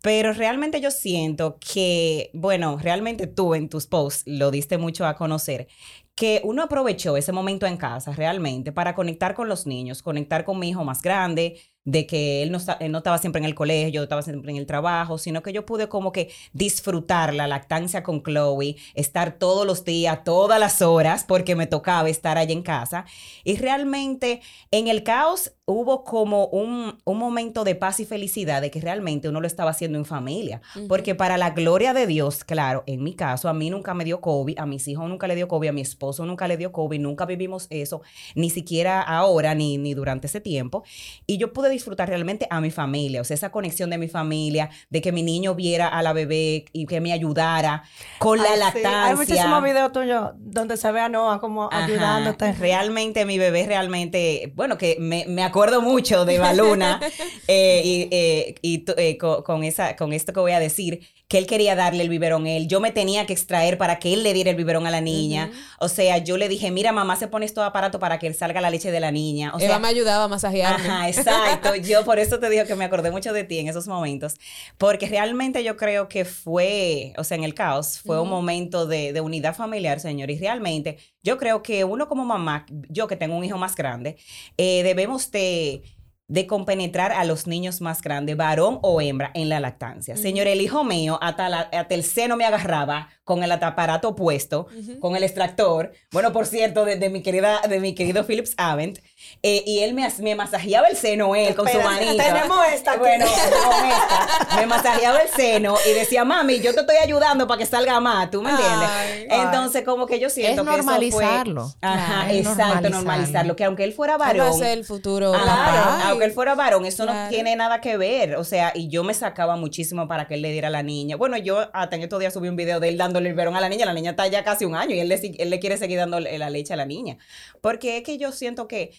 [0.00, 5.14] Pero realmente yo siento que, bueno, realmente tú en tus posts lo diste mucho a
[5.14, 5.68] conocer,
[6.16, 10.58] que uno aprovechó ese momento en casa realmente para conectar con los niños, conectar con
[10.58, 14.02] mi hijo más grande, de que él no, no estaba siempre en el colegio, yo
[14.04, 18.22] estaba siempre en el trabajo, sino que yo pude como que disfrutar la lactancia con
[18.22, 23.04] Chloe, estar todos los días, todas las horas, porque me tocaba estar allá en casa.
[23.44, 24.40] Y realmente
[24.70, 29.40] en el caos hubo como un, momento de paz y felicidad de que realmente uno
[29.40, 30.60] lo estaba haciendo en familia.
[30.88, 34.20] Porque para la gloria de Dios, claro, en mi caso, a mí nunca me dio
[34.20, 37.00] COVID, a mis hijos nunca le dio COVID, a mi esposo nunca le dio COVID,
[37.00, 38.02] nunca vivimos eso,
[38.34, 40.82] ni siquiera ahora, ni, ni durante ese tiempo.
[41.26, 44.70] Y yo pude disfrutar realmente a mi familia, o sea, esa conexión de mi familia,
[44.90, 47.84] de que mi niño viera a la bebé y que me ayudara
[48.18, 49.06] con la lactancia.
[49.06, 52.52] Hay muchísimos videos tuyos donde se ve a Noah como ayudándote.
[52.52, 57.00] Realmente mi bebé realmente, bueno, que me, me acuerdo mucho de Baluna
[57.48, 61.46] eh, y, eh, y eh, con, esa, con esto que voy a decir, que él
[61.46, 62.68] quería darle el biberón a él.
[62.68, 65.50] Yo me tenía que extraer para que él le diera el biberón a la niña.
[65.78, 68.68] O sea, yo le dije, mira, mamá se pone este aparato para que salga la
[68.68, 69.50] leche de la niña.
[69.54, 70.86] O Eva me ayudaba a masajearme.
[70.86, 71.74] Ajá, exacto.
[71.82, 74.34] Yo por eso te digo que me acordé mucho de ti en esos momentos.
[74.76, 79.14] Porque realmente yo creo que fue, o sea, en el caos, fue un momento de,
[79.14, 80.30] de unidad familiar, señor.
[80.30, 84.16] Y realmente yo creo que uno como mamá, yo que tengo un hijo más grande,
[84.58, 85.82] eh, debemos de
[86.28, 90.16] de compenetrar a los niños más grandes, varón o hembra, en la lactancia.
[90.16, 94.66] Señor, el hijo mío, hasta, hasta el seno me agarraba con el aparato puesto,
[95.00, 95.92] con el extractor.
[96.10, 98.98] Bueno, por cierto, de, mi querida, de mi querido Philips Avent.
[99.42, 102.24] Eh, y él me, me, masajeaba el seno él con su manita.
[102.24, 102.96] Tenemos esta.
[102.98, 104.56] Bueno, esta.
[104.56, 108.30] Me masajeaba el seno y decía, mami, yo te estoy ayudando para que salga más,
[108.30, 108.88] ¿tú me entiendes?
[109.30, 111.62] Entonces, como que yo siento es que normalizarlo.
[111.62, 113.56] Eso fue, ajá, exacto, normalizarlo.
[113.56, 114.48] Que aunque él fuera varón.
[114.48, 115.32] Va a ser el futuro.
[115.34, 118.36] aunque él fuera varón, eso no tiene nada que ver.
[118.36, 121.16] O sea, y yo me sacaba muchísimo para que él le diera a la niña.
[121.16, 123.56] Bueno, yo hasta en estos días subí un video de él dando dándole el verón
[123.56, 125.60] a la niña, la niña está ya casi un año y él le, él le
[125.60, 127.18] quiere seguir dando la leche a la niña.
[127.60, 128.92] Porque es que yo siento que,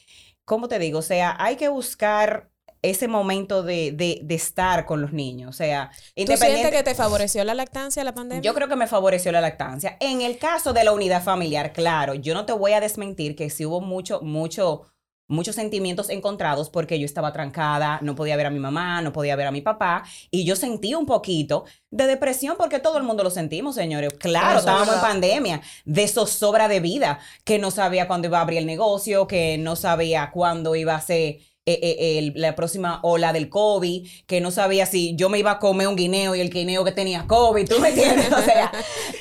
[0.46, 1.00] ¿cómo te digo?
[1.00, 2.50] O sea, hay que buscar
[2.82, 5.50] ese momento de, de, de, estar con los niños.
[5.50, 6.36] O sea, independiente...
[6.36, 8.42] ¿Tú sientes que te favoreció la lactancia, la pandemia?
[8.42, 9.96] Yo creo que me favoreció la lactancia.
[10.02, 13.50] En el caso de la unidad familiar, claro, yo no te voy a desmentir que
[13.50, 14.93] sí hubo mucho, mucho
[15.34, 19.36] muchos sentimientos encontrados porque yo estaba trancada, no podía ver a mi mamá, no podía
[19.36, 23.24] ver a mi papá y yo sentí un poquito de depresión porque todo el mundo
[23.24, 24.14] lo sentimos, señores.
[24.14, 28.60] Claro, estábamos en pandemia, de zozobra de vida, que no sabía cuándo iba a abrir
[28.60, 33.48] el negocio, que no sabía cuándo iba a ser eh, eh, la próxima ola del
[33.48, 36.84] COVID, que no sabía si yo me iba a comer un guineo y el guineo
[36.84, 38.34] que tenía COVID, ¿tú me entiendes?
[38.34, 38.70] O sea,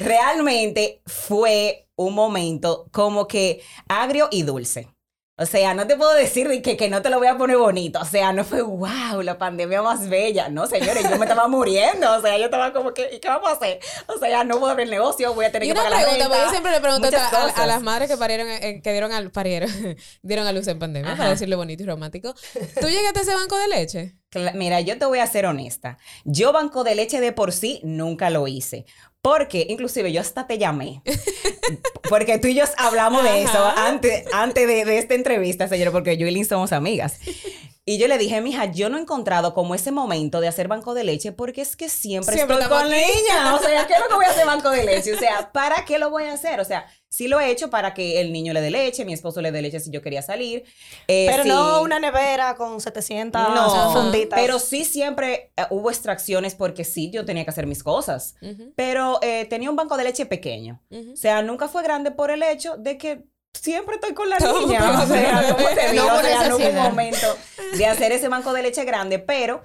[0.00, 4.91] realmente fue un momento como que agrio y dulce.
[5.38, 7.98] O sea, no te puedo decir que, que no te lo voy a poner bonito.
[7.98, 10.50] O sea, no fue, wow, la pandemia más bella.
[10.50, 12.12] No, señores, yo me estaba muriendo.
[12.16, 13.80] O sea, yo estaba como que, ¿y qué vamos a hacer?
[14.08, 16.44] O sea, no puedo abrir negocio, voy a tener que pagar la renta.
[16.44, 19.70] Yo siempre le pregunto a, las madres que parieron, eh, que dieron al parieron,
[20.22, 22.34] dieron a luz en pandemia, para decirlo bonito y romántico.
[22.80, 24.16] ¿Tú llegaste a ese banco de leche?
[24.54, 25.98] Mira, yo te voy a ser honesta.
[26.24, 28.86] Yo banco de leche de por sí nunca lo hice.
[29.22, 31.00] Porque, inclusive, yo hasta te llamé.
[32.08, 36.26] Porque tú y yo hablamos de eso antes, antes de, esta entrevista, señora, porque yo
[36.26, 37.20] y Lynn somos amigas.
[37.84, 40.94] Y yo le dije, mija, yo no he encontrado como ese momento de hacer banco
[40.94, 43.54] de leche porque es que siempre, estoy con niña.
[43.54, 45.14] O sea, ¿qué es lo que voy a hacer banco de leche?
[45.14, 46.60] O sea, ¿para qué lo voy a hacer?
[46.60, 49.42] O sea, sí lo he hecho para que el niño le dé leche, mi esposo
[49.42, 50.64] le dé leche si yo quería salir.
[51.08, 54.40] Eh, pero no una nevera con 700 no, funditas.
[54.40, 58.36] Pero sí siempre eh, hubo extracciones porque sí, yo tenía que hacer mis cosas.
[58.76, 60.80] Pero eh, tenía un banco de leche pequeño.
[60.90, 65.02] O sea, nunca fue grande por el hecho de que siempre estoy con la niña.
[65.02, 65.42] O sea.
[65.94, 67.26] No, o sea, no hubo un momento
[67.76, 69.62] de hacer ese banco de leche grande, pero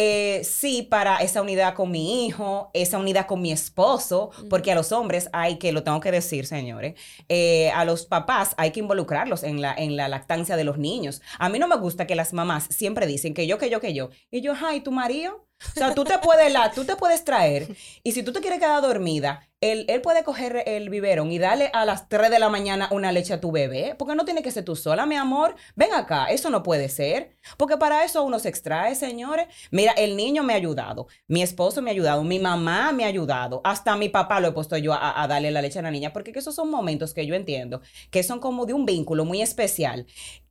[0.00, 4.76] eh, sí para esa unidad con mi hijo, esa unidad con mi esposo, porque a
[4.76, 6.94] los hombres hay que, lo tengo que decir, señores,
[7.28, 11.20] eh, a los papás hay que involucrarlos en la, en la lactancia de los niños.
[11.40, 13.92] A mí no me gusta que las mamás siempre dicen que yo, que yo, que
[13.92, 14.10] yo.
[14.30, 15.47] Y yo, ay, ¿tu marido?
[15.60, 17.68] O sea, tú te puedes, la, tú te puedes traer
[18.04, 21.68] y si tú te quieres quedar dormida, él, él, puede coger el biberón y darle
[21.72, 24.52] a las 3 de la mañana una leche a tu bebé, porque no tiene que
[24.52, 25.56] ser tú sola, mi amor.
[25.74, 29.48] Ven acá, eso no puede ser, porque para eso uno se extrae, señores.
[29.72, 33.08] Mira, el niño me ha ayudado, mi esposo me ha ayudado, mi mamá me ha
[33.08, 36.12] ayudado, hasta mi papá lo he puesto yo a, darle la leche a la niña,
[36.12, 37.80] porque esos son momentos que yo entiendo,
[38.12, 40.06] que son como de un vínculo muy especial,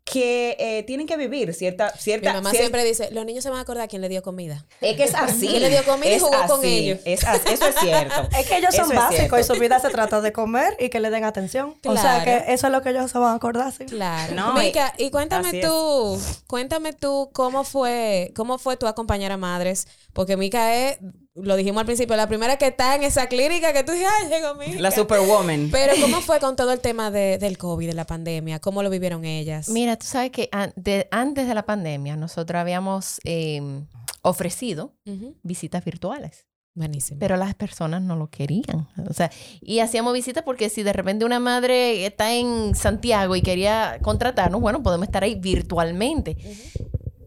[0.09, 1.89] que eh, tienen que vivir cierta...
[1.97, 4.65] cierta Mi mamá siempre dice, los niños se van a acordar quién le dio comida.
[4.79, 5.49] Es que es así.
[5.49, 6.99] ¿Quién le dio comida y jugó con ellos?
[7.03, 8.15] Es eso es cierto.
[8.39, 11.09] es que ellos son básicos y su vida se trata de comer y que le
[11.09, 11.75] den atención.
[11.85, 13.73] O sea que eso es lo que ellos se van a acordar.
[13.73, 13.85] ¿sí?
[13.85, 14.33] Claro.
[14.33, 19.87] No, Mica, y, cuéntame tú, cuéntame tú cómo fue, cómo fue tu acompañar a madres,
[20.13, 20.99] porque Mica es
[21.41, 24.29] lo dijimos al principio, la primera que está en esa clínica que tú dices, ay,
[24.29, 24.79] llegó mi.
[24.79, 25.69] La superwoman.
[25.71, 28.59] Pero ¿cómo fue con todo el tema de, del COVID, de la pandemia?
[28.59, 29.69] ¿Cómo lo vivieron ellas?
[29.69, 33.85] Mira, tú sabes que antes de la pandemia nosotros habíamos em,
[34.21, 34.95] ofrecido
[35.43, 36.47] visitas virtuales.
[36.77, 37.19] Buenísimo.
[37.19, 38.87] Pero las personas no lo querían.
[39.09, 43.41] O sea, y hacíamos visitas porque si de repente una madre está en Santiago y
[43.41, 46.37] quería contratarnos, bueno, podemos estar ahí virtualmente.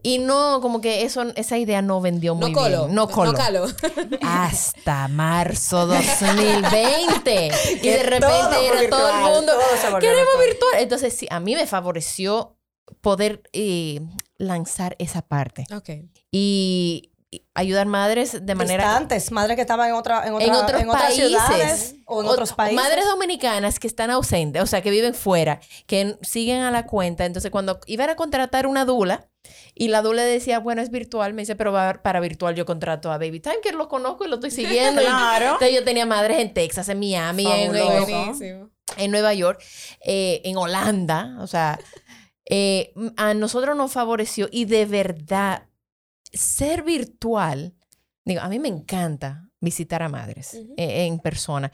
[0.02, 2.72] Y no, como que eso, esa idea no vendió muy no bien.
[2.72, 2.88] No colo.
[2.88, 3.08] No
[4.22, 7.50] Hasta marzo 2020.
[7.82, 9.52] y de repente era todo el mundo.
[10.00, 10.72] Queremos virtual.
[10.78, 12.56] Entonces, sí, a mí me favoreció
[13.00, 14.00] poder eh,
[14.36, 15.66] lanzar esa parte.
[15.74, 15.90] Ok.
[16.30, 17.09] Y
[17.54, 21.94] ayudar madres de manera antes madres que estaban en otra en, en, otros otras ciudades
[22.04, 22.74] o en otros países.
[22.74, 27.24] madres dominicanas que están ausentes o sea que viven fuera que siguen a la cuenta.
[27.24, 29.28] Entonces cuando iban a contratar una dula
[29.74, 33.18] y la dula decía bueno es virtual me dice pero para virtual yo contrato a
[33.18, 35.52] Baby Time que lo conozco y lo estoy siguiendo claro.
[35.52, 39.62] entonces yo tenía madres en Texas en Miami en, Nueva York
[40.04, 41.78] eh, en Holanda o sea
[42.44, 45.69] eh, a nosotros nos favoreció y de verdad
[46.32, 47.74] ser virtual,
[48.24, 51.70] digo, a mí me encanta visitar a madres e, en persona.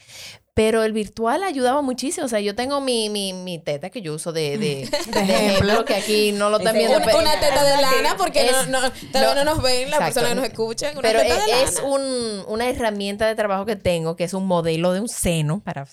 [0.54, 2.24] Pero el virtual ayudaba muchísimo.
[2.24, 4.82] O sea, yo tengo mi, mi, mi teta que yo uso de, de,
[5.14, 6.96] ejemplo, que aquí no lo están viendo.
[6.96, 10.44] Una, una teta de lana, porque no, no, no, nos ven las personas que nos
[10.46, 10.94] escuchan.
[11.02, 15.08] pero es, un, una herramienta de trabajo que tengo, que es un modelo de un
[15.08, 15.60] seno.
[15.60, 15.86] para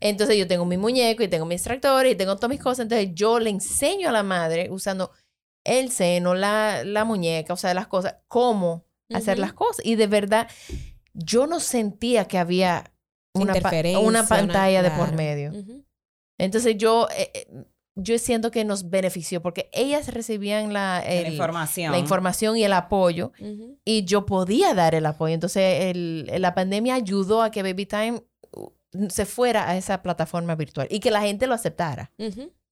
[0.00, 2.84] Entonces yo tengo mi muñeco y tengo mi extractor y tengo todas mis cosas.
[2.84, 5.12] Entonces yo le enseño a la madre usando
[5.64, 9.84] el seno, la, la muñeca, o sea, las cosas, cómo hacer las cosas.
[9.84, 10.48] Y de verdad,
[11.14, 12.92] yo no sentía que había
[13.34, 13.54] una,
[14.00, 15.52] una pantalla de por medio.
[16.38, 17.64] Entonces yo, eh, eh,
[17.96, 21.92] yo siento que nos benefició porque ellas recibían la, información.
[21.92, 23.32] la información y el apoyo
[23.84, 25.34] y yo podía dar el apoyo.
[25.34, 28.70] Entonces el, la pandemia ayudó a que Baby Time uh,
[29.08, 32.10] se fuera a esa plataforma virtual y que la gente lo aceptara.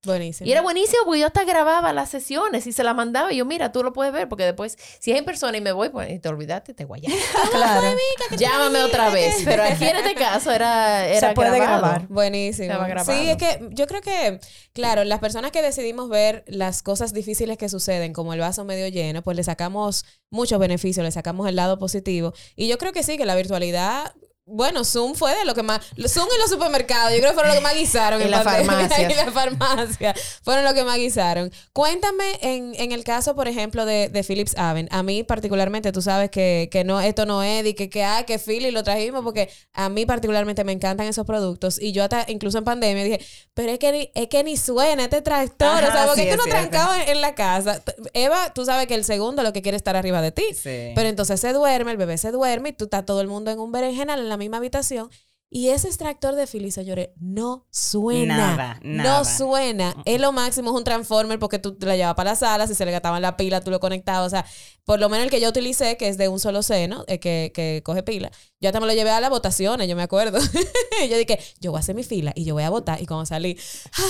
[0.04, 0.48] Buenísimo.
[0.48, 3.32] Y era buenísimo porque yo hasta grababa las sesiones y se las mandaba.
[3.32, 5.72] Y yo, mira, tú lo puedes ver porque después, si es en persona y me
[5.72, 7.12] voy, pues y te olvidaste, te guayas.
[7.50, 7.96] claro.
[8.36, 9.42] Llámame otra vez.
[9.44, 12.06] Pero aquí en este caso era, era se puede grabar.
[12.06, 12.74] Buenísimo.
[13.04, 14.38] Sí, es que yo creo que,
[14.72, 18.86] claro, las personas que decidimos ver las cosas difíciles que suceden, como el vaso medio
[18.86, 22.34] lleno, pues le sacamos muchos beneficios, le sacamos el lado positivo.
[22.54, 24.14] Y yo creo que sí, que la virtualidad
[24.48, 25.80] bueno, Zoom fue de lo que más.
[26.08, 28.22] Zoom en los supermercados, yo creo que fueron lo que más guisaron.
[28.22, 29.08] en la farmacia.
[29.08, 30.14] en la farmacia.
[30.42, 31.52] Fueron lo que más guisaron.
[31.72, 34.88] Cuéntame en, en el caso, por ejemplo, de, de, Philips Aven.
[34.90, 38.24] A mí, particularmente, tú sabes que, que no, esto no es y que, que, hay
[38.24, 41.78] que Philips lo trajimos porque a mí, particularmente, me encantan esos productos.
[41.80, 43.20] Y yo, hasta incluso en pandemia, dije,
[43.54, 45.84] pero es que ni, es que ni suena este tractor.
[45.84, 47.82] o sea, porque sí, tú no trancabas en, la casa.
[48.14, 50.44] Eva, tú sabes que el segundo lo que quiere es estar arriba de ti.
[50.54, 50.92] Sí.
[50.94, 53.58] Pero entonces se duerme, el bebé se duerme y tú estás todo el mundo en
[53.58, 55.10] un berenjenal en la misma habitación.
[55.50, 58.36] Y ese extractor de Philips, señores, no suena.
[58.36, 59.18] Nada, nada.
[59.18, 59.96] No suena.
[60.04, 62.84] Es lo máximo, es un transformer porque tú la llevas para la sala, si se
[62.84, 64.26] le gastaba la pila, tú lo conectabas.
[64.26, 64.44] O sea,
[64.84, 67.50] por lo menos el que yo utilicé, que es de un solo seno, eh, que,
[67.54, 70.38] que coge pila, yo hasta me lo llevé a las votaciones, yo me acuerdo.
[71.08, 73.00] yo dije, yo voy a hacer mi fila y yo voy a votar.
[73.00, 73.58] Y cuando salí,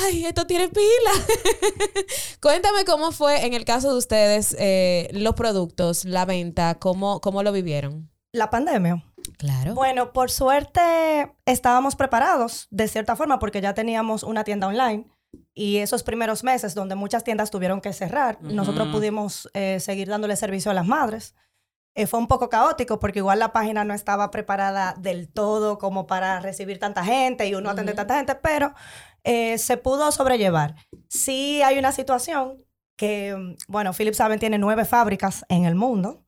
[0.06, 1.12] ¡ay, esto tiene pila!
[2.42, 7.44] Cuéntame cómo fue en el caso de ustedes eh, los productos, la venta, cómo, cómo
[7.44, 8.10] lo vivieron.
[8.32, 9.07] La pandemia.
[9.36, 9.74] Claro.
[9.74, 15.06] Bueno, por suerte estábamos preparados de cierta forma porque ya teníamos una tienda online
[15.54, 20.36] y esos primeros meses donde muchas tiendas tuvieron que cerrar, nosotros pudimos eh, seguir dándole
[20.36, 21.34] servicio a las madres.
[21.94, 26.06] Eh, fue un poco caótico porque igual la página no estaba preparada del todo como
[26.06, 28.72] para recibir tanta gente y uno atender tanta gente, pero
[29.24, 30.76] eh, se pudo sobrellevar.
[31.08, 32.64] Sí hay una situación
[32.96, 36.24] que, bueno, Philips Saben tiene nueve fábricas en el mundo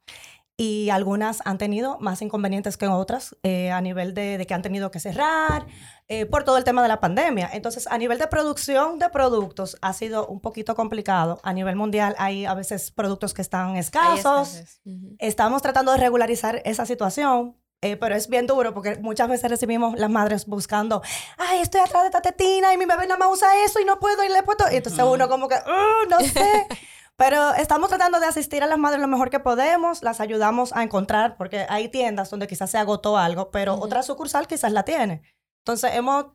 [0.60, 4.90] y algunas han tenido más inconvenientes que otras eh, a nivel de, que han tenido
[4.90, 5.66] que cerrar
[6.06, 7.48] eh, por todo el tema de la pandemia.
[7.54, 11.40] Entonces, a nivel de producción de productos ha sido un poquito complicado.
[11.44, 14.82] A nivel mundial hay a veces productos que están escasos.
[15.18, 17.56] Estamos tratando de regularizar esa situación.
[17.82, 21.00] Eh, pero es bien duro porque muchas veces recibimos las madres buscando,
[21.38, 23.98] ay, estoy atrás de esta tetina y mi bebé nada más usa eso y no
[23.98, 24.70] puedo y le puedo.
[24.70, 26.66] Y entonces uno como que, uh, no sé.
[27.20, 30.82] Pero estamos tratando de asistir a las madres lo mejor que podemos, las ayudamos a
[30.82, 35.20] encontrar, porque hay tiendas donde quizás se agotó algo, pero otra sucursal quizás la tiene.
[35.58, 36.28] Entonces, hemos,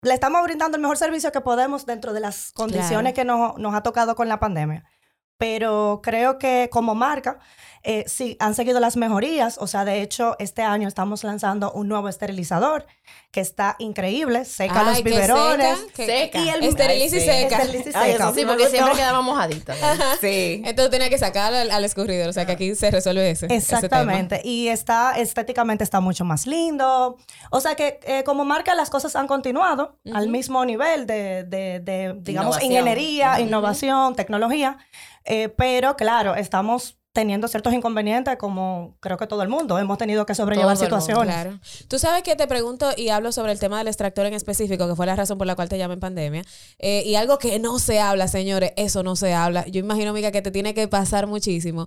[0.00, 3.74] le estamos brindando el mejor servicio que podemos dentro de las condiciones que nos, nos
[3.74, 4.86] ha tocado con la pandemia.
[5.36, 7.38] pero creo que como marca
[7.84, 9.58] eh, sí han seguido las mejorías.
[9.58, 12.86] O sea, de hecho, este año estamos lanzando un nuevo esterilizador
[13.32, 15.78] que está increíble, seca los biberones.
[15.94, 17.64] Seca, Y el, esteriliza y seca.
[18.34, 19.72] sí, porque siempre quedaba mojadito.
[20.20, 20.62] sí.
[20.64, 22.28] Entonces tenía que sacar al, escurridor.
[22.28, 23.46] O sea, que aquí se resuelve ese.
[23.46, 24.40] Exactamente.
[24.44, 27.16] y está, estéticamente está mucho más lindo.
[27.50, 32.14] O sea, que eh, como marca las cosas han continuado al mismo nivel de, de,
[32.18, 34.78] digamos, ingeniería, innovación, tecnología.
[35.24, 40.24] Eh, pero claro, estamos teniendo ciertos inconvenientes como creo que todo el mundo hemos tenido
[40.24, 41.34] que sobrellevar situaciones.
[41.34, 41.60] claro.
[41.88, 44.96] Tú sabes que te pregunto y hablo sobre el tema del extractor en específico, que
[44.96, 46.44] fue la razón por la cual te llamé en pandemia,
[46.78, 49.66] eh, y algo que no se habla, señores, eso no se habla.
[49.66, 51.86] Yo imagino, Mica, que te tiene que pasar muchísimo.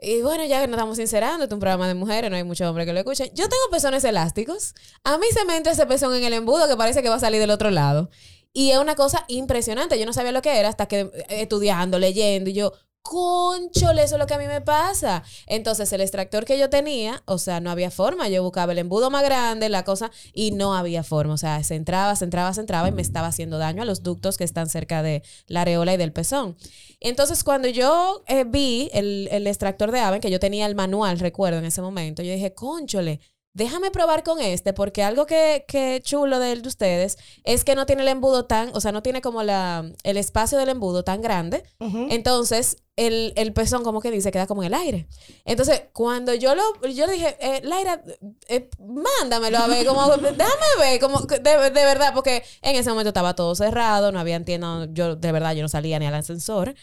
[0.00, 2.66] Y bueno, ya que nos estamos sincerando, es un programa de mujeres, no hay muchos
[2.66, 3.28] hombres que lo escuchen.
[3.34, 4.74] Yo tengo pezones elásticos.
[5.04, 7.20] A mí se me entra ese pezón en el embudo que parece que va a
[7.20, 8.10] salir del otro lado.
[8.52, 9.98] Y es una cosa impresionante.
[9.98, 12.72] Yo no sabía lo que era hasta que eh, estudiando, leyendo, y yo,
[13.04, 15.22] conchole, eso es lo que a mí me pasa.
[15.46, 18.28] Entonces, el extractor que yo tenía, o sea, no había forma.
[18.28, 21.34] Yo buscaba el embudo más grande, la cosa, y no había forma.
[21.34, 24.02] O sea, se entraba, se entraba, se entraba y me estaba haciendo daño a los
[24.02, 26.56] ductos que están cerca de la areola y del pezón.
[26.98, 31.18] Entonces, cuando yo eh, vi el, el extractor de Aven, que yo tenía el manual,
[31.18, 33.20] recuerdo en ese momento, yo dije, conchole,
[33.54, 37.86] déjame probar con este, porque algo que, que chulo de, de, ustedes es que no
[37.86, 41.22] tiene el embudo tan, o sea, no tiene como la, el espacio del embudo tan
[41.22, 41.62] grande.
[41.78, 45.06] Entonces, el, el, pezón, como que dice, queda como en el aire.
[45.44, 48.02] Entonces, cuando yo lo, yo dije, eh, Laira,
[48.48, 53.08] eh, mándamelo a ver, como, déjame ver, como, de, de, verdad, porque en ese momento
[53.08, 56.74] estaba todo cerrado, no había tienda, yo, de verdad, yo no salía ni al ascensor.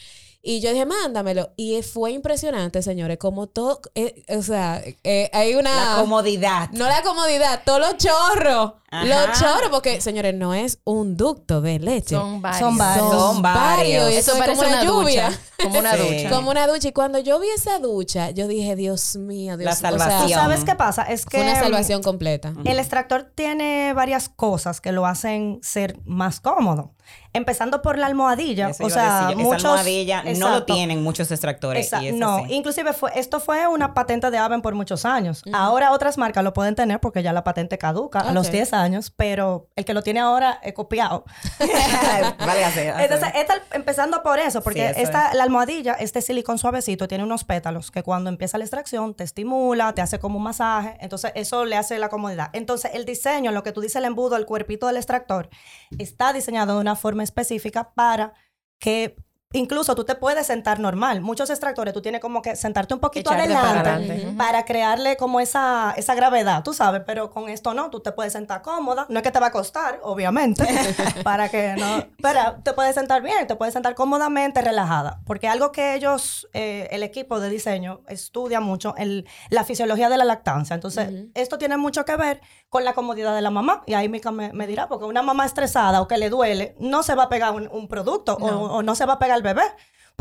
[0.42, 1.52] Y yo dije, mándamelo.
[1.56, 5.96] Y fue impresionante, señores, como todo, eh, o sea, eh, hay una...
[5.96, 6.70] La comodidad.
[6.72, 8.74] No la comodidad, todos los chorros.
[8.92, 12.16] Los chorros, porque, señores, no es un ducto de leche.
[12.16, 12.60] Son varios.
[12.60, 13.10] Son varios.
[13.10, 14.10] Son varios.
[14.10, 15.40] Eso, es como una, lluvia.
[15.62, 16.30] como una ducha.
[16.30, 16.88] Como una ducha.
[16.90, 20.30] Y cuando yo vi esa ducha, yo dije, Dios mío, Dios La salvación.
[20.30, 21.04] ¿Sabes qué pasa?
[21.04, 21.38] Es que...
[21.38, 22.54] Fue una salvación completa.
[22.66, 26.94] El extractor tiene varias cosas que lo hacen ser más cómodo.
[27.34, 28.70] Empezando por la almohadilla.
[28.70, 31.92] o sea, muchos, almohadilla no lo tienen muchos extractores.
[32.14, 35.42] no, inclusive fue, esto fue una patente de Aven por muchos años.
[35.54, 38.81] Ahora otras marcas lo pueden tener porque ya la patente caduca a los 10 años,
[39.16, 41.26] pero el que lo tiene ahora es copiado.
[42.40, 42.66] vale,
[43.04, 43.30] Entonces,
[43.72, 48.30] empezando por eso, porque esta, la almohadilla, este silicón suavecito, tiene unos pétalos que cuando
[48.30, 50.98] empieza la extracción te estimula, te hace como un masaje.
[51.00, 52.50] Entonces, eso le hace la comodidad.
[52.54, 55.50] Entonces, el diseño, lo que tú dices, el embudo, el cuerpito del extractor,
[55.98, 58.34] está diseñado de una forma específica para
[58.80, 59.16] que
[59.54, 61.22] Incluso tú te puedes sentar normal.
[61.22, 66.16] Muchos extractores tú tienes como que sentarte un poquito adelante para, crearle como esa, esa
[66.16, 69.06] gravedad, tú sabes, pero con esto no, tú te puedes sentar cómoda.
[69.10, 70.66] No es que te va a costar, obviamente,
[71.24, 72.06] para que no...
[72.22, 75.20] Pero te puedes sentar bien, te puedes sentar cómodamente, relajada.
[75.26, 80.18] Porque algo que ellos, eh, el equipo de diseño, estudia mucho, el, la fisiología de
[80.18, 80.74] la lactancia.
[80.74, 83.84] Entonces, esto tiene mucho que ver con la comodidad de la mamá.
[83.86, 87.04] Y ahí Mika me, me dirá, porque una mamá estresada o que le duele, no
[87.04, 89.64] se va a pegar un, producto O, o no se va a pegar el bebé.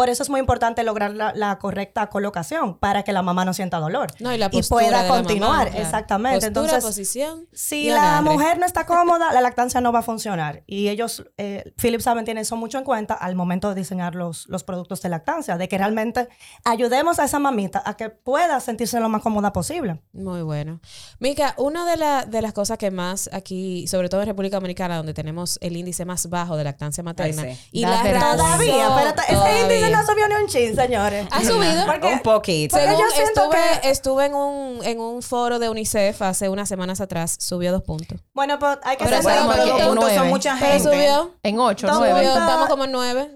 [0.01, 3.79] Por eso es muy importante lograr la, correcta colocación para que la mamá no sienta
[3.79, 5.77] dolor y, pueda continuar.
[5.77, 6.47] Exactamente.
[6.47, 7.47] Entonces, posición.
[7.53, 10.63] Si la mujer no está cómoda, la lactancia no va a funcionar.
[10.67, 14.49] Y ellos, eh, Philip saben, tienen eso mucho en cuenta al momento de diseñar los,
[14.49, 16.31] los productos de lactancia, de que realmente
[16.65, 20.01] ayudemos a esa mamita a que pueda sentirse lo más cómoda posible.
[20.15, 20.81] Muy bueno.
[21.19, 25.13] Mica, una de, de las cosas que más aquí, sobre todo en República Dominicana, donde
[25.13, 30.07] tenemos el índice más bajo de lactancia materna, y la Todavía, pero ese índice no
[30.07, 31.27] subió ni un chin, señores.
[31.31, 32.11] ¿Ha subido?
[32.13, 32.77] un poquito.
[32.77, 37.37] Según yo estuve, estuve en un, en un foro de UNICEF hace unas semanas atrás,
[37.39, 38.21] subió dos puntos.
[38.33, 40.81] Bueno, pues hay que ser bueno, dos puntos son mucha gente.
[40.81, 42.25] subió en ocho, nueve.
[42.25, 43.31] estamos como en nueve.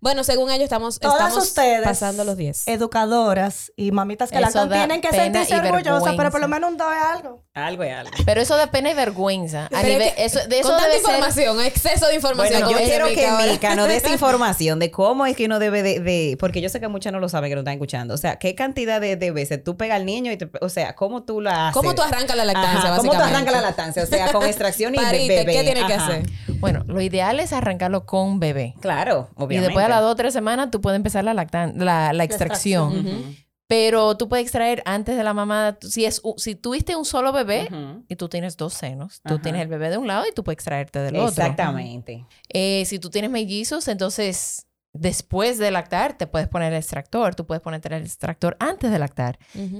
[0.00, 2.66] bueno, según ellos estamos, estamos ustedes, pasando los diez.
[2.66, 6.92] Educadoras y mamitas que la tienen que sentirse orgullosas, pero por lo menos un dos
[6.92, 7.42] es algo.
[7.54, 8.12] Algo es algo.
[8.24, 9.68] Pero eso de pena y vergüenza.
[9.72, 12.62] A nivel, eso, de eso con tanta información, exceso de información.
[12.62, 15.71] Bueno, yo quiero que Mica nos dé esa información de cómo es que uno debe
[15.80, 18.12] de, porque yo sé que muchas no lo saben que no están escuchando.
[18.12, 21.22] O sea, ¿qué cantidad de, veces tú pegas al niño y te, o sea, cómo
[21.22, 21.80] tú la haces?
[21.80, 24.02] ¿Cómo tú arrancas la lactancia, ¿Cómo tú arrancas la lactancia?
[24.02, 25.44] O sea, con extracción y bebé.
[25.46, 26.26] ¿Qué tiene que hacer?
[26.58, 28.74] Bueno, lo ideal es arrancarlo con bebé.
[28.80, 29.56] Claro, obviamente.
[29.56, 33.36] Y después a las dos o tres semanas tú puedes empezar la, la, la, extracción.
[33.72, 35.78] Pero tú puedes extraer antes de la mamada.
[35.80, 37.70] Si, es, si tuviste un solo bebé
[38.06, 40.56] y tú tienes dos senos, tú tienes el bebé de un lado y tú puedes
[40.56, 41.28] extraerte del otro.
[41.28, 42.26] Exactamente.
[42.50, 47.46] Eh, si tú tienes mellizos, entonces después de lactar te puedes poner el extractor, tú
[47.46, 49.38] puedes ponerte el extractor antes de lactar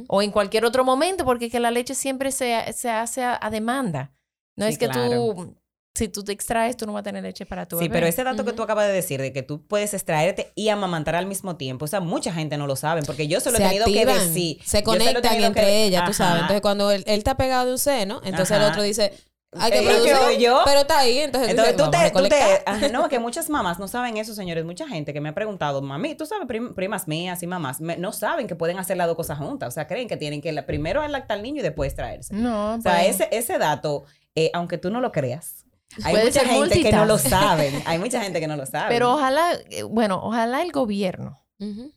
[0.09, 4.13] o en cualquier otro momento porque que la leche siempre se, se hace a, demanda.
[4.57, 5.57] No es que tú
[5.95, 8.25] si tú te extraes, tú no vas a tener leche para tu Sí, pero ese
[8.25, 11.57] dato que tú acabas de decir, de que tú puedes extraerte y amamantar al mismo
[11.57, 14.07] tiempo, o sea, mucha gente no lo sabe, porque yo se lo he tenido que
[14.07, 14.59] decir.
[14.65, 16.43] Se conectan entre ellas, tú sabes.
[16.43, 19.13] Entonces, cuando él, está pegado de un seno, entonces el otro dice,
[19.59, 20.63] hay que producir, yo.
[20.65, 24.17] pero está ahí, entonces, entonces tú, te, tú te, no, que muchas mamás no saben
[24.17, 27.81] eso, señores, mucha gente que me ha preguntado, mami, tú sabes, primas mías y mamás,
[27.81, 30.63] no saben que pueden hacer las dos cosas juntas, o sea, creen que tienen que
[30.63, 32.35] primero lactar al niño y después traerse.
[32.35, 33.21] No, o sea, pues.
[33.21, 35.63] ese, ese dato, eh, aunque tú no lo creas,
[36.05, 37.73] hay mucha gente que no lo sabe.
[37.87, 38.89] Hay mucha gente que no lo sabe.
[38.89, 41.41] Pero ojalá, eh, bueno, ojalá el gobierno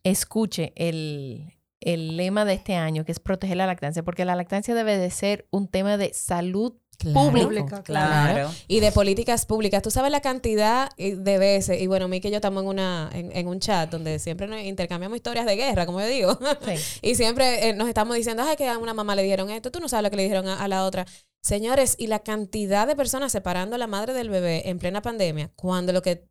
[0.03, 1.51] escuche el,
[1.81, 5.47] lema de este año, que es proteger la lactancia, porque la lactancia debe de ser
[5.49, 6.73] un tema de salud
[7.13, 7.83] pública.
[7.83, 8.51] Claro.
[8.67, 9.81] Y de políticas públicas.
[9.81, 13.47] Tú sabes la cantidad de veces, y bueno, mí que yo estamos en, una, en,
[13.47, 16.39] un chat donde siempre nos intercambiamos historias de guerra, como yo digo.
[17.01, 19.79] y siempre eh, nos estamos diciendo, ay, que a una mamá le dijeron esto, tú
[19.79, 21.05] no sabes lo que le dijeron a la otra.
[21.45, 25.51] Señores, y la cantidad de personas separando a la madre del bebé en plena pandemia,
[25.55, 26.27] cuando lo que...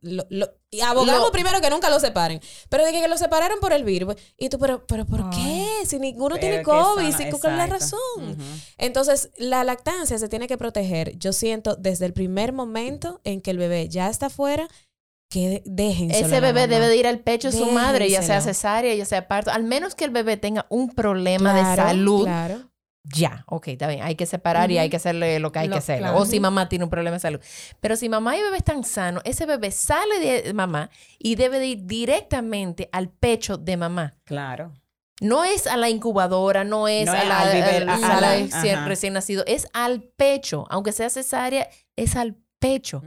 [0.69, 4.15] y abogamos primero que nunca lo separen, pero de que, lo separaron por el virus.
[4.37, 5.69] Y tú, pero, pero ¿por qué?
[5.85, 8.37] Si ninguno tiene COVID, si, ¿cuál es la razón?
[8.77, 13.51] Entonces, la lactancia se tiene que proteger, yo siento, desde el primer momento en que
[13.51, 14.67] el bebé ya está fuera,
[15.29, 18.93] que dejen Ese bebé debe de ir al pecho de su madre, ya sea cesárea,
[18.93, 22.25] ya sea parto, al menos que el bebé tenga un problema de salud.
[22.25, 22.74] Claro
[23.07, 25.77] ya, ok, está bien, hay que separar y hay que hacerle lo que hay que
[25.77, 26.03] hacer.
[26.15, 27.39] O si mamá tiene un problema de salud.
[27.79, 30.89] Pero si mamá y bebé están sanos, ese bebé sale de mamá
[31.19, 34.15] y debe de ir directamente al pecho de mamá.
[34.23, 34.73] Claro.
[35.21, 40.65] No es a la incubadora, no es a la, recién nacido, es al pecho.
[40.69, 42.35] Aunque sea cesárea, es al
[42.65, 43.03] pecho.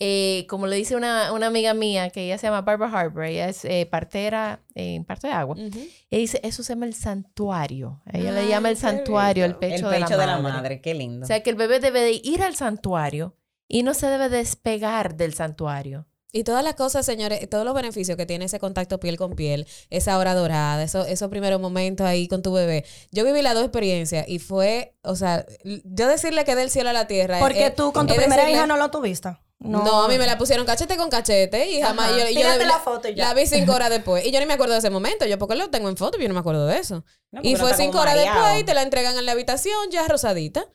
[0.00, 3.64] Eh, como le dice una, amiga mía, que ella se llama Barbara Harper, ella es
[3.64, 5.70] eh, partera en parto de agua, ella
[6.10, 8.02] dice, eso se llama el santuario.
[8.12, 10.80] ella le llama el santuario, el pecho, el pecho de, la, de la madre.
[10.80, 11.24] Qué lindo.
[11.24, 13.36] O sea, que el bebé debe de ir al santuario
[13.68, 16.07] y no se debe despegar del santuario.
[16.30, 19.66] Y todas las cosas, señores, todos los beneficios que tiene ese contacto piel con piel,
[19.88, 22.84] esa hora dorada, eso, esos primeros momentos ahí con tu bebé.
[23.12, 26.92] Yo viví las dos experiencias y fue, o sea, yo decirle que del cielo a
[26.92, 27.38] la tierra.
[27.38, 29.38] Porque tú con tu primera hija no lo tuviste.
[29.60, 30.04] No.
[30.04, 32.18] a mí me la pusieron cachete con cachete y jamás yo,
[32.64, 34.24] la, foto la vi cinco horas después.
[34.24, 35.26] Y yo ni me acuerdo de ese momento.
[35.26, 37.04] Yo porque lo tengo en foto, yo no me acuerdo de eso.
[37.42, 40.66] y fue cinco horas después y te la entregan en la habitación ya rosadita.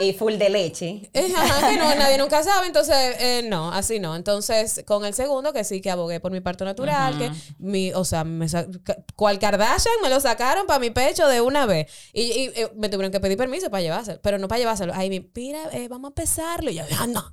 [0.00, 1.10] Y full de leche.
[1.14, 4.16] Ajá, que no, nadie nunca sabe, entonces eh, no, así no.
[4.16, 8.04] Entonces, con el segundo, que sí que abogué por mi parto natural, que mi, o
[8.04, 8.46] sea, me
[9.14, 11.90] cual Kardashian me lo sacaron para mi pecho de una vez.
[12.14, 14.94] Y, eh, me tuvieron que pedir permiso para llevárselo, pero no para llevárselo.
[14.94, 16.70] Ahí me, mira, eh, vamos a pesarlo.
[16.70, 17.24] Y yo, ah, no.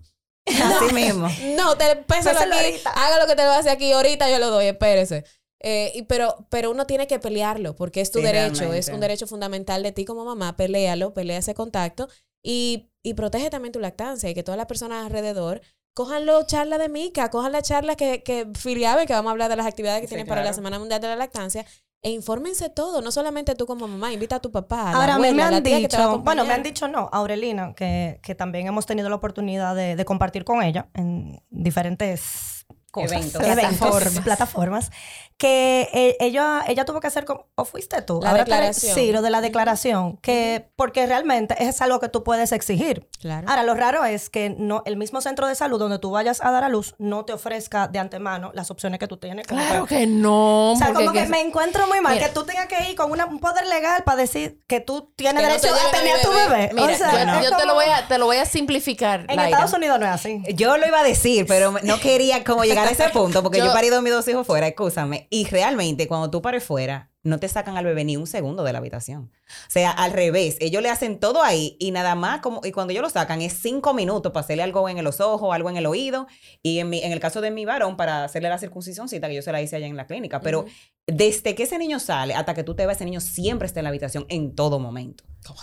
[0.45, 1.29] Así mismo.
[1.55, 4.65] No, te pésalo aquí, haga lo que te lo hace aquí, ahorita yo lo doy,
[4.65, 5.23] espérese.
[5.61, 9.81] y, pero, pero uno tiene que pelearlo porque es tu derecho, es un derecho fundamental
[9.81, 10.57] de ti como mamá.
[10.57, 12.09] Pelealo, pelea ese contacto
[12.43, 15.61] y, y protege también tu lactancia y que todas las personas alrededor
[15.93, 19.49] cojan los charlas de Mica, cojan la charla que, que Filiabe, que vamos a hablar
[19.49, 21.65] de las actividades que tienen para la Semana Mundial de la Lactancia,
[22.01, 24.91] e infórmense todo, no solamente tú como mamá, invita a tu papá.
[24.91, 28.85] A Ahora, me han dicho, bueno, me han dicho no, Aurelina, que, que también hemos
[28.85, 32.65] tenido la oportunidad de, de compartir con ella en diferentes
[32.95, 34.91] eventos, plataformas
[35.37, 38.95] que eh, ella, ella tuvo que hacer, como, o fuiste tú, la declaración.
[38.95, 43.07] Sí, lo de la declaración, que porque realmente es algo que tú puedes exigir.
[43.19, 43.47] Claro.
[43.49, 46.51] Ahora, lo raro es que no el mismo centro de salud donde tú vayas a
[46.51, 49.47] dar a luz no te ofrezca de antemano las opciones que tú tienes.
[49.47, 50.73] Claro que no.
[50.73, 53.39] O sea, como que, me encuentro muy mal que tú tengas que ir con un
[53.39, 56.69] poder legal para decir que tú tienes derecho a tener a tu bebé.
[56.73, 59.25] Mira, o sea, yo, te, lo voy a, te lo voy a simplificar.
[59.29, 60.41] En Estados Unidos no es así.
[60.55, 63.65] Yo lo iba a decir, pero no quería como llegar a ese punto porque yo,
[63.65, 65.22] yo he parido a mis dos hijos fuera, escúchame.
[65.29, 68.73] Y realmente, cuando tú pares fuera, no te sacan al bebé ni un segundo de
[68.73, 69.31] la habitación.
[69.67, 72.91] O sea, al revés, ellos le hacen todo ahí y nada más, como, y cuando
[72.91, 75.85] ellos lo sacan es cinco minutos para hacerle algo en los ojos, algo en el
[75.85, 76.27] oído.
[76.61, 79.41] Y en, mi, en el caso de mi varón, para hacerle la circuncisióncita, que yo
[79.41, 80.41] se la hice allá en la clínica.
[80.41, 80.65] Pero
[81.07, 83.85] desde que ese niño sale hasta que tú te vas, ese niño siempre está en
[83.85, 85.23] la habitación en todo momento.
[85.45, 85.59] ¿Cómo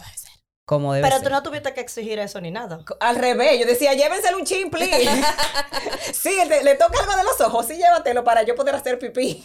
[0.68, 1.10] debe ser?
[1.10, 2.80] Pero tú no tuviste que exigir eso ni nada.
[3.00, 4.88] Al revés, yo decía, llévenselo un chimple.
[6.12, 6.30] sí,
[6.62, 9.44] le, toca algo de los ojos, sí, llévatelo para yo poder hacer pipí.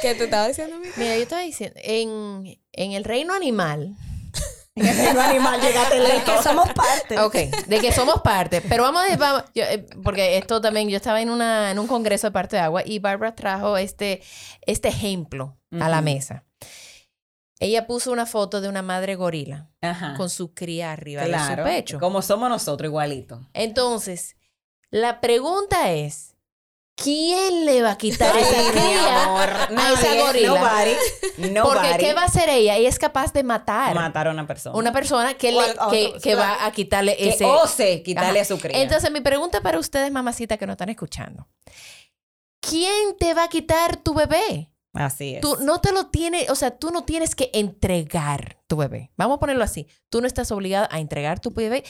[0.00, 0.76] ¿Qué te estaba diciendo?
[0.96, 3.96] Mira, yo estaba diciendo, en, en el reino animal,
[4.76, 7.18] en el reino animal, llegate De que somos parte.
[7.18, 7.34] Ok,
[7.66, 8.60] de que somos parte.
[8.60, 12.26] Pero vamos a vamos, eh, porque esto también, yo estaba en, una, en un congreso
[12.26, 14.22] de parte de agua y Barbara trajo este,
[14.60, 16.44] este ejemplo a la mesa.
[17.58, 19.70] Ella puso una foto de una madre gorila
[20.16, 21.98] con su cría arriba de su pecho.
[21.98, 23.48] Como somos nosotros, igualito.
[23.54, 24.36] Entonces,
[24.90, 26.34] la pregunta es:
[26.96, 30.48] ¿Quién le va a quitar esa cría a esa gorila?
[30.48, 31.62] Nobody, nobody.
[31.62, 32.76] Porque ¿qué va a hacer ella?
[32.76, 33.94] Ella es capaz de matar.
[33.94, 34.76] Matar a una persona.
[34.76, 37.44] Una persona que, le, que, que va a quitarle que ese...
[37.44, 38.82] ose quitarle a su cría.
[38.82, 41.48] Entonces, mi pregunta para ustedes, mamacita, que nos están escuchando.
[42.60, 44.70] ¿Quién te va a quitar tu bebé?
[44.96, 45.40] Así es.
[45.40, 49.12] Tú no te lo tienes, o sea, tú no tienes que entregar tu bebé.
[49.16, 49.86] Vamos a ponerlo así.
[50.08, 51.84] Tú no estás obligada a entregar tu bebé.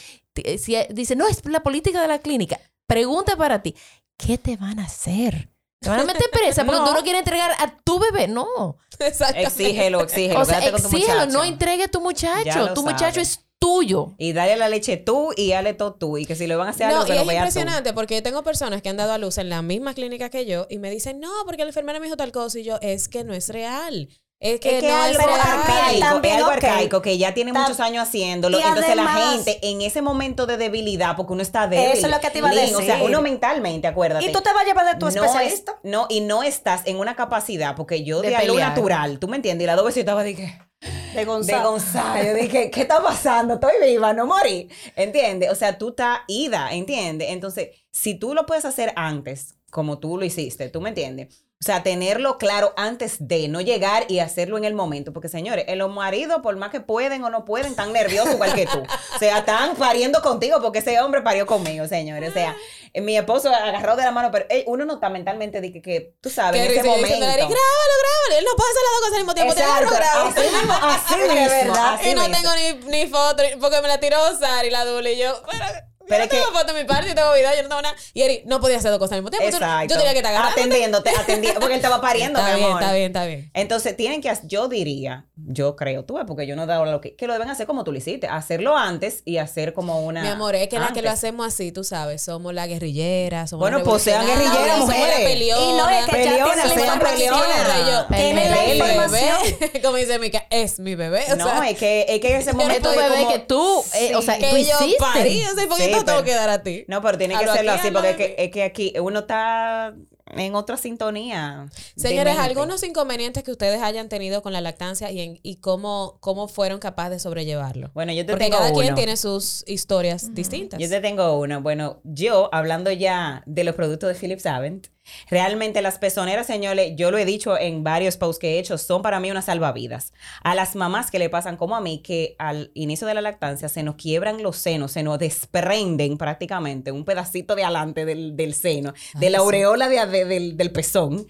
[0.59, 2.61] Si dice, no, es la política de la clínica.
[2.87, 3.75] Pregunta para ti,
[4.17, 5.51] ¿qué te van a hacer?
[5.81, 8.29] ¿Te van a meter presa porque tú no quieres entregar a tu bebé?
[8.29, 8.79] No.
[8.99, 10.41] Exígelo, exígelo.
[10.41, 12.75] O sea, exígelo, no entregue tu muchacho.
[12.75, 14.15] Tu muchacho es tuyo.
[14.19, 16.19] Y dale la leche tú y dale todo tú.
[16.19, 18.23] Y que si lo van a hacer no, que y lo es impresionante porque yo
[18.23, 20.91] tengo personas que han dado a luz en la misma clínica que yo y me
[20.91, 23.49] dicen, no, porque la enfermera me dijo tal cosa y yo, es que no es
[23.49, 24.09] real.
[24.39, 28.07] Es que, no es algo arcaico, también, es algo arcaico que ya tiene muchos años
[28.07, 28.61] haciéndolo.
[28.61, 31.97] Y entonces la gente en ese momento de debilidad, porque uno está débil.
[31.97, 32.77] Eso es lo que te iba a decir.
[32.77, 34.27] O sea, uno mentalmente, acuérdate.
[34.27, 35.81] Y tú te vas a llevar de tu especialista.
[35.85, 39.37] no, y no estás en una capacidad, porque yo de, de algo natural, tú me
[39.37, 41.63] entiendes, y la dos veces estaba dije de Gonzalo.
[41.63, 42.25] De Gonzalo.
[42.25, 43.55] Yo dije, ¿qué está pasando?
[43.55, 44.69] Estoy viva, no morí.
[44.95, 45.51] ¿Entiendes?
[45.51, 47.31] O sea, tú estás ida, ¿entiendes?
[47.31, 51.46] Entonces, si tú lo puedes hacer antes, como tú lo hiciste, ¿tú me entiendes?
[51.59, 55.15] O sea, tenerlo claro antes de no llegar y hacerlo en el momento.
[55.15, 58.67] Porque, señores, los maridos, por más que pueden o no pueden, están nerviosos igual que
[58.67, 58.83] tú.
[59.15, 62.29] O sea, están pariendo contigo porque ese hombre parió conmigo, señores.
[62.31, 62.55] O sea,
[62.95, 66.29] mi esposo agarró de la mano, pero uno no está mentalmente de que, que tú
[66.29, 67.07] sabes, en ese momento.
[67.07, 68.39] Diciendo, grábalo, grábalo.
[68.39, 69.53] Él no puede hacer las dos cosas al mismo tiempo.
[69.55, 69.95] Exacto.
[70.29, 71.51] Así mismo, así mismo.
[71.51, 71.95] verdad.
[71.95, 72.37] Así y no mismo.
[72.37, 72.55] tengo
[72.91, 75.15] ni, ni foto porque me la tiró Sari, la dule.
[75.15, 75.65] Y yo, bueno,
[76.09, 77.97] pero yo no tengo foto de mi parte, yo tengo video, yo no tengo nada.
[78.15, 79.49] Y Eri no podía hacer dos cosas al mismo tiempo.
[79.49, 79.95] Exacto.
[79.95, 80.61] Yo tenía que estar agarrando.
[80.61, 82.83] Atendiéndote, atendiendo, porque él estaba pariendo, está mi bien, amor.
[82.83, 83.51] Está bien, está bien.
[83.55, 87.01] Entonces, tienen que, yo diría, yo creo, tú ves, porque yo no he dado lo
[87.01, 90.23] que, que lo deben hacer como tú lo hiciste, hacerlo antes y hacer como una.
[90.23, 93.61] Mi amor, es que las que lo hacemos así, tú sabes, somos la guerrillera, somos
[93.63, 95.21] Bueno, la pues sean guerrilleras, somos mujeres.
[95.21, 95.63] peleona.
[95.65, 97.41] Y no, es que ya Peleona, tienen la sean información.
[97.41, 98.07] peleona.
[98.17, 99.37] Tienen la información.
[99.61, 101.25] bebé, como dice Mica, es mi bebé.
[101.33, 102.93] O No, sea, es que, es que en ese Es momento.
[102.93, 104.97] tu es bebé como- que tú, eh, o sea, que tú yo hiciste.
[104.99, 106.85] parí, o sea, ¿por no tengo que dar a ti?
[106.89, 109.95] No, pero tiene que aquí, así, porque es que, es que aquí uno está
[110.29, 111.67] en otra sintonía.
[111.97, 116.49] Señores, algunos inconvenientes que ustedes hayan tenido con la lactancia y, en- y cómo, cómo
[116.49, 117.91] fueron capaces de sobrellevarlo.
[117.95, 118.95] Bueno, yo te Porque tengo cada quien uno.
[118.97, 120.81] tiene sus historias distintas.
[120.81, 121.59] Yo te tengo una.
[121.59, 124.89] Bueno, yo, hablando ya de los productos de Philips Avent,
[125.29, 129.03] realmente las pezoneras, señores, yo lo he dicho en varios posts que he hecho, son
[129.03, 130.13] para mí una salvavidas.
[130.43, 133.69] A las mamás que le pasan como a mí, que al inicio de la lactancia
[133.69, 138.55] se nos quiebran los senos, se nos desprenden prácticamente un pedacito de adelante del, del
[138.55, 141.27] seno, de la aureola de- de- del, del pezón.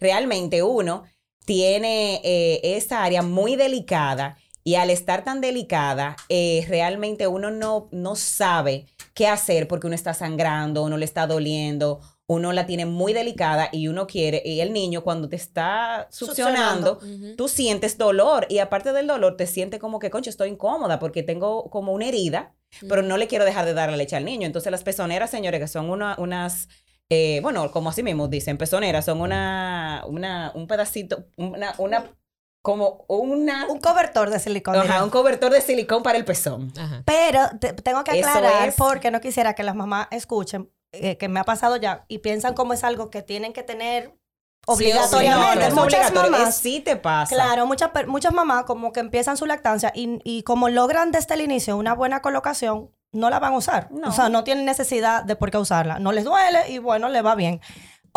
[0.00, 1.04] Realmente uno
[1.44, 7.88] tiene eh, esa área muy delicada y al estar tan delicada, eh, realmente uno no,
[7.90, 12.00] no sabe qué hacer porque uno está sangrando, uno le está doliendo,
[12.30, 16.98] uno la tiene muy delicada y uno quiere, y el niño cuando te está succionando,
[17.36, 21.22] tú sientes dolor y aparte del dolor te sientes como que, concho, estoy incómoda porque
[21.22, 22.54] tengo como una herida,
[22.88, 24.46] pero no le quiero dejar de dar la leche al niño.
[24.46, 26.68] Entonces las pezoneras, señores, que son una- unas...
[27.08, 32.12] eh, bueno, como así mismo dicen, pezoneras son una, una, un pedacito, una, una,
[32.60, 34.82] como una, Un cobertor de silicona.
[34.82, 36.70] Ajá, un cobertor de silicón para el pezón.
[36.78, 37.02] Ajá.
[37.06, 41.28] Pero te- tengo que aclarar es- porque no quisiera que las mamás escuchen eh, que
[41.28, 44.18] me ha pasado ya y piensan como es algo que tienen que tener
[44.66, 45.54] obligatoriamente.
[45.54, 47.34] No, no es muchas obligatorio, mamás, sí te pasa.
[47.34, 51.42] claro, muchas, muchas mamás como que empiezan su lactancia y, y como logran desde el
[51.42, 53.90] inicio una buena colocación, no la van a usar.
[53.90, 54.08] No.
[54.08, 55.98] O sea, no tienen necesidad de por qué usarla.
[55.98, 57.60] No les duele y bueno, le va bien.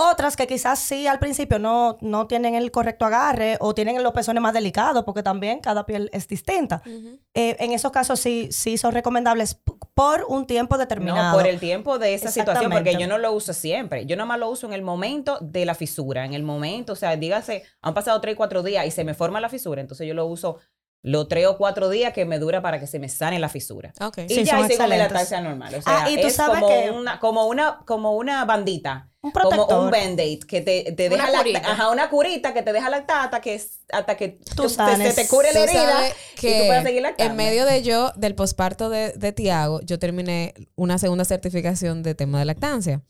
[0.09, 4.13] Otras que quizás sí al principio no, no tienen el correcto agarre o tienen los
[4.13, 6.81] pezones más delicados porque también cada piel es distinta.
[7.33, 9.59] Eh, en esos casos sí, sí son recomendables
[9.93, 11.31] por un tiempo determinado.
[11.31, 14.05] No, por el tiempo de esa situación, porque yo no lo uso siempre.
[14.05, 16.95] Yo nada más lo uso en el momento de la fisura, en el momento, o
[16.95, 20.13] sea, dígase, han pasado tres, cuatro días y se me forma la fisura, entonces yo
[20.13, 20.57] lo uso
[21.03, 23.91] los tres o cuatro días que me dura para que se me sane la fisura.
[23.99, 24.19] Ok.
[24.27, 24.97] Y Sí, ya sigo mi excelentes.
[24.99, 25.73] lactancia normal.
[25.75, 29.07] O sea, Ah, y tú es sabes como, que- una, como, una, como una bandita.
[29.23, 29.83] Un Como protector.
[29.85, 31.59] un band-aid que te, te deja curita.
[31.59, 35.13] Ajá, una curita que te deja lactar hasta que, hasta que Tú te- sanes.
[35.13, 37.31] se te cure la herida sabes y tú puedes seguir que lactando.
[37.31, 42.15] en medio de yo, del posparto de, de Tiago, yo terminé una segunda certificación de
[42.15, 43.01] tema de lactancia.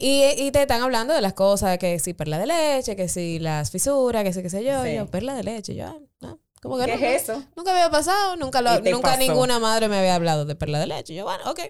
[0.00, 3.08] Y, y te están hablando de las cosas, de que si perla de leche, que
[3.08, 4.84] si las fisuras, que si qué sé yo.
[4.84, 4.90] Sí.
[4.90, 7.42] Y yo, perla de leche, yo, ah, no, como que ¿Qué no, es eso?
[7.56, 9.18] Nunca había pasado, nunca, lo- nunca pasó.
[9.18, 11.14] ninguna madre me había hablado de perla de leche.
[11.14, 11.60] Yo, bueno, ok.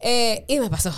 [0.00, 0.92] Eh, y me pasó.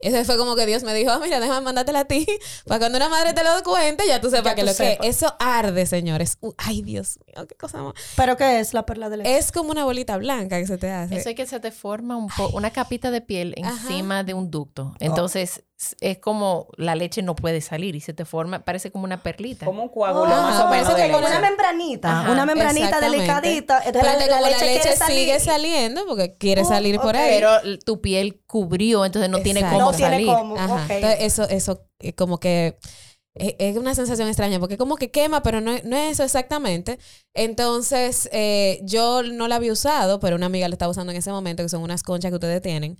[0.00, 2.24] Ese fue como que Dios me dijo, ah, mira, déjame mandártela a ti.
[2.66, 4.98] Para cuando una madre te lo cuente, ya tú sepas Ya que tú lo sepas.
[5.00, 6.38] que eso arde, señores.
[6.40, 7.94] Uh, ay, Dios mío, qué cosa más.
[8.14, 9.36] ¿Pero qué es la perla de leche?
[9.38, 11.16] Es como una bolita blanca que se te hace.
[11.16, 13.72] Eso es que se te forma un po- una capita de piel Ajá.
[13.72, 14.94] encima de un ducto.
[15.00, 15.64] Entonces,
[16.00, 19.64] es como la leche no puede salir y se te forma, parece como una perlita.
[19.64, 23.82] Como un coágulo más o menos una membranita, una membranita delicadita.
[23.84, 27.36] Entonces la, leche, sigue saliendo porque quiere oh, salir por ahí.
[27.36, 30.26] Pero tu piel cubrió, entonces no tiene cómo no salir.
[30.26, 30.56] Tiene cómo.
[30.56, 32.78] Entonces eso, eso como que
[33.38, 36.98] es una sensación extraña porque como que quema, pero no, no es eso exactamente.
[37.34, 41.30] Entonces, eh, yo no la había usado, pero una amiga la estaba usando en ese
[41.30, 42.96] momento, que son unas conchas que ustedes tienen.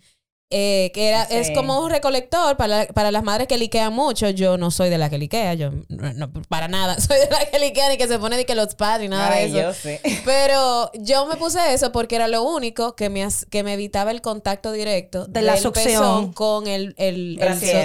[0.51, 4.31] Eh, que era, es como un recolector para, para, las madres que liquean mucho.
[4.31, 7.59] Yo no soy de la que liquea, yo no, para nada soy de la que
[7.59, 9.91] liquea ni que se pone de que los padres y nada de eso.
[10.25, 14.23] Pero yo me puse eso porque era lo único que me, que me evitaba el
[14.23, 17.39] contacto directo de la succión con el, el,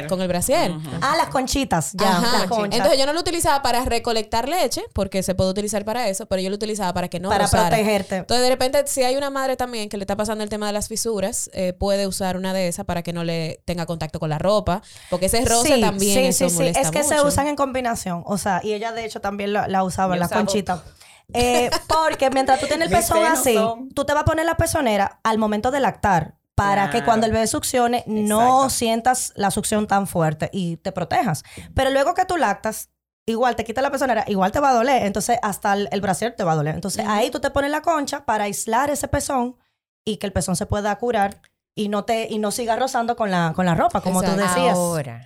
[0.07, 0.71] con el brasier.
[1.01, 2.47] Ah, las conchitas, ya.
[2.71, 6.41] Entonces yo no lo utilizaba para recolectar leche, porque se puede utilizar para eso, pero
[6.41, 8.17] yo lo utilizaba para que no Para protegerte.
[8.17, 10.73] Entonces de repente, si hay una madre también que le está pasando el tema de
[10.73, 14.29] las fisuras, eh, puede usar una de esas para que no le tenga contacto con
[14.29, 16.71] la ropa, porque ese roce también sí, sí, sí.
[16.75, 20.15] Es que se usan en combinación, o sea, y ella de hecho también la, usaba,
[20.15, 20.83] la conchita.
[21.33, 23.57] Eh, porque mientras tú tienes el pezón así,
[23.95, 27.31] tú te vas a poner la pezonera al momento de lactar para que cuando el
[27.31, 31.43] bebé succione no sientas la succión tan fuerte y te protejas.
[31.73, 32.89] Pero luego que tú lactas,
[33.25, 35.05] igual te quita la pezonera, igual te va a doler.
[35.05, 36.75] Entonces, hasta el, brasier te va a doler.
[36.75, 39.57] Entonces, ahí tú te pones la concha para aislar ese pezón
[40.05, 41.41] y que el pezón se pueda curar
[41.75, 44.75] y no te y no siga rozando con la con la ropa como tú decías.
[44.75, 45.25] Ahora,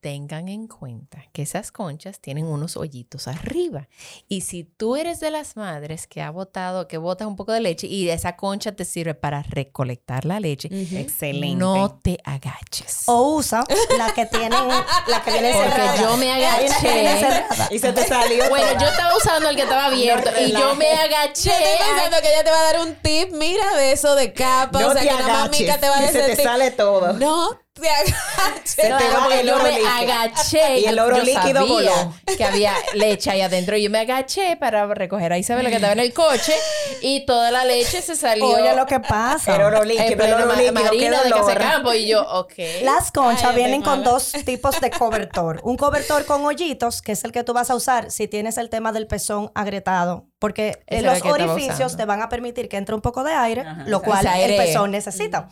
[0.00, 3.88] tengan en cuenta que esas conchas tienen unos hoyitos arriba.
[4.28, 7.60] Y si tú eres de las madres que ha botado, que botas un poco de
[7.60, 10.68] leche y esa concha te sirve para recolectar la leche,
[10.98, 11.56] excelente.
[11.56, 13.04] No te agaches.
[13.06, 13.64] O usa
[13.98, 14.56] la que tiene
[15.06, 17.44] la que viene Porque yo me agaché.
[17.70, 18.48] y se te salió.
[18.48, 21.50] Bueno, yo estaba usando el que estaba abierto y yo me agaché.
[21.50, 24.32] Yo estoy pensando que ella te va a dar un tip, mira de eso de
[24.32, 26.22] capa, o sea, que la mamica te va a decir.
[26.22, 27.12] Se te sale todo.
[27.14, 29.40] No te agaché.
[29.40, 30.80] el yo me agaché.
[30.80, 32.14] Y el oro líquido voló.
[32.36, 33.76] Que había leche ahí adentro.
[33.76, 36.54] Y yo me agaché para recoger a Isabel que estaba en el coche.
[37.02, 38.46] Y toda la leche se salió.
[38.46, 39.56] Oye, lo que pasa.
[39.56, 40.24] El oro líquido.
[40.24, 40.72] El oro líquido.
[40.72, 41.98] Marina de.
[41.98, 42.52] Y yo, ok.
[42.82, 45.60] Las conchas vienen con dos tipos de cobertor.
[45.62, 48.70] Un cobertor con hoyitos, que es el que tú vas a usar si tienes el
[48.70, 53.24] tema del pezón agrietado porque los orificios te van a permitir que entre un poco
[53.24, 55.48] de aire, lo cual el pezón necesita.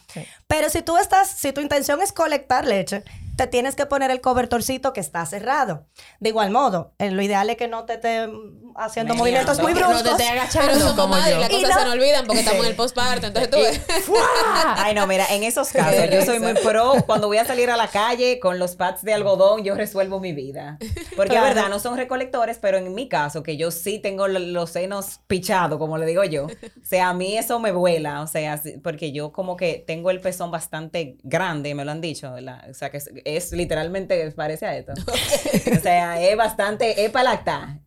[0.47, 3.03] Pero si tú estás, si tu intención es colectar leche,
[3.37, 5.87] te tienes que poner el cobertorcito que está cerrado.
[6.21, 8.29] De igual modo, eh, lo ideal es que no te esté
[8.77, 10.03] haciendo movimientos muy bruscos.
[10.03, 11.39] No te esté agachando como yo.
[11.39, 13.81] las cosas se nos olvidan porque estamos en el postparto, entonces tú ves.
[14.77, 16.95] Ay, no, mira, en esos casos yo soy muy pro.
[17.07, 20.33] Cuando voy a salir a la calle con los pads de algodón, yo resuelvo mi
[20.33, 20.79] vida.
[21.17, 24.71] Porque es verdad, no son recolectores, pero en mi caso, que yo sí tengo los
[24.71, 26.47] senos pichados, como le digo yo.
[26.47, 30.21] O sea, a mí eso me vuela, o sea, porque yo como que tengo el
[30.21, 32.69] pezón bastante grande, me lo han dicho, ¿verdad?
[32.71, 34.93] O sea, que es literalmente, parece a esto.
[35.77, 37.81] o sea, es bastante, es para lactar.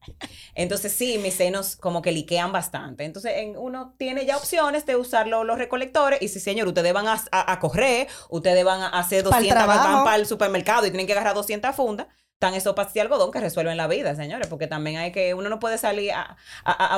[0.55, 3.03] Entonces sí, mis senos como que liquean bastante.
[3.03, 7.05] Entonces en, uno tiene ya opciones de usar los recolectores y si señor, ustedes van
[7.07, 11.35] a, correr, ustedes van a hacer 200, van para el supermercado y tienen que agarrar
[11.35, 12.07] 200 fundas
[12.39, 15.59] tan esos de algodón que resuelven la vida, señores, porque también hay que, uno no
[15.59, 16.37] puede salir a,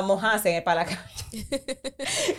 [0.02, 1.46] mojarse para la calle.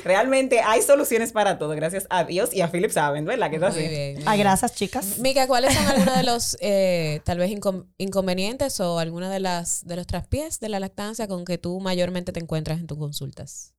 [0.04, 3.50] Realmente hay soluciones para todo, gracias a Dios y a Philip saben, ¿verdad?
[3.50, 3.88] Que así.
[3.88, 5.18] Bien, Ay, gracias, chicas.
[5.20, 7.52] Mica, ¿cuáles son algunos de los, eh, tal vez,
[7.98, 12.32] inconvenientes o alguna de las, de los traspiés de la lactancia con que tú mayormente
[12.32, 13.74] te encuentras en tus consultas?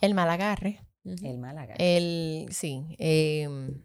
[0.00, 0.80] El mal agarre.
[1.04, 1.76] El mal agarre.
[1.78, 2.96] El, sí.
[2.98, 3.84] Em,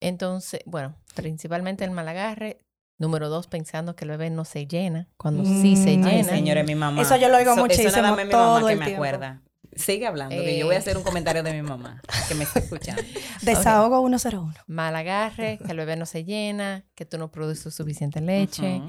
[0.00, 2.58] entonces, bueno, principalmente el mal agarre
[3.00, 6.08] Número dos, pensando que el bebé no se llena, cuando sí se mm, llena.
[6.10, 7.00] Ay, señores, mi mamá.
[7.00, 7.88] Eso yo lo oigo muchísimo.
[7.88, 9.40] Eso nada más mi mamá que me acuerda.
[9.74, 12.58] Sigue hablando, que yo voy a hacer un comentario de mi mamá, que me está
[12.58, 13.00] escuchando.
[13.40, 14.52] Desahogo 101.
[14.66, 18.82] Mal agarre, que el bebé no se llena, que tú no produces suficiente leche.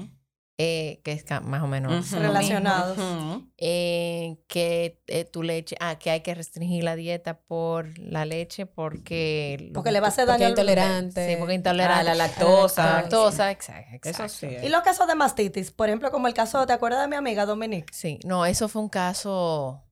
[0.64, 2.96] Eh, que es más o menos relacionados.
[3.58, 8.66] Eh, que eh, tu leche, ah, que hay que restringir la dieta por la leche
[8.66, 9.72] porque...
[9.74, 11.28] Porque le va a hacer daño intolerante.
[11.28, 12.00] Sí, porque intolerante.
[12.00, 12.84] A la lactosa.
[12.84, 14.08] la lactosa, exacto.
[14.08, 14.46] Eso sí.
[14.62, 17.44] Y los casos de mastitis, por ejemplo, como el caso, ¿te acuerdas de mi amiga
[17.44, 17.92] Dominique?
[17.92, 19.82] Sí, no, eso fue un caso...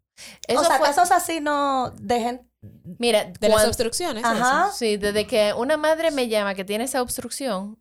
[0.57, 2.49] o sea, casos así no dejen...
[3.01, 4.23] Mira, de las obstrucciones.
[4.23, 4.71] Ajá.
[4.73, 7.77] Sí, desde que una madre me llama que tiene esa obstrucción,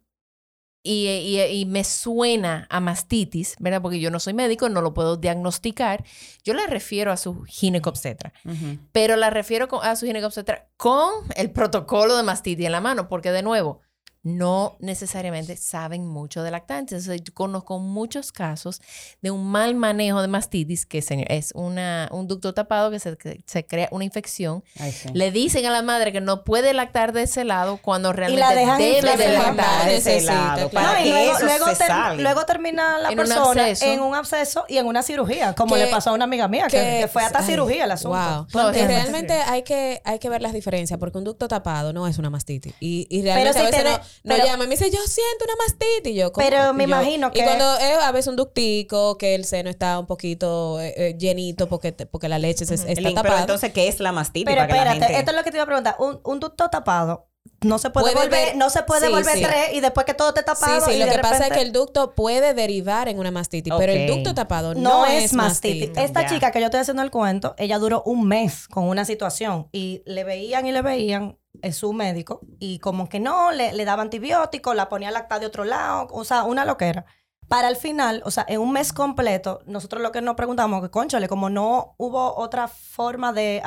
[0.84, 3.82] y, me suena a mastitis, ¿verdad?
[3.82, 6.04] Porque yo no soy médico, no lo puedo diagnosticar.
[6.44, 8.34] Yo la refiero a su ginecobstetra,
[8.92, 13.32] pero la refiero a su ginecobstetra con el protocolo de mastitis en la mano, porque
[13.32, 13.82] de nuevo,
[14.22, 16.98] no necesariamente saben mucho de lactancia.
[16.98, 18.82] Entonces, yo conozco muchos casos
[19.22, 23.66] de un mal manejo de mastitis, que es una, un ducto tapado que se, se
[23.66, 24.64] crea una infección.
[25.14, 29.18] Le dicen a la madre que no puede lactar de ese lado cuando realmente debe
[29.18, 30.70] de lactar de ese lado.
[30.70, 34.86] Para que luego, eso luego, se luego, termina la persona en un absceso y en
[34.86, 38.48] una cirugía, como le pasó a una amiga mía, que, fue hasta cirugía el asunto.
[38.52, 38.72] Wow.
[38.72, 42.30] realmente hay que, hay que ver las diferencias, porque un ducto tapado no es una
[42.30, 42.74] mastitis.
[42.80, 46.16] Y, y realmente a veces no no llama y me dice, yo siento una mastitis.
[46.16, 47.39] yo, pero me imagino que.
[47.39, 51.16] Y cuando es a veces un ductico, que el seno está un poquito eh, eh,
[51.18, 53.22] llenito porque, porque la leche se, está tapada.
[53.22, 54.45] Pero entonces, ¿qué es la mastitis?
[54.45, 55.95] Pero espérate, esto es lo que te iba a preguntar.
[55.99, 57.30] Un, un ducto tapado
[57.62, 60.86] no se puede, volver, no se puede volver tres y después que todo te tapado.
[60.86, 63.91] Sí, sí, lo que pasa es que el ducto puede derivar en una mastitis, pero
[63.91, 65.91] el ducto tapado no, es mastitis.
[65.97, 69.68] Esta chica que yo estoy haciendo el cuento, ella duró un mes con una situación
[69.72, 73.86] y le veían y le veían es su médico y como que no, le, le
[73.86, 77.06] daba antibióticos, la ponía lactar de otro lado, o sea, una loquera.
[77.47, 80.91] Para el final, o sea, en un mes completo, nosotros lo que nos preguntamos, que
[80.91, 83.62] conchale, como no hubo otra forma de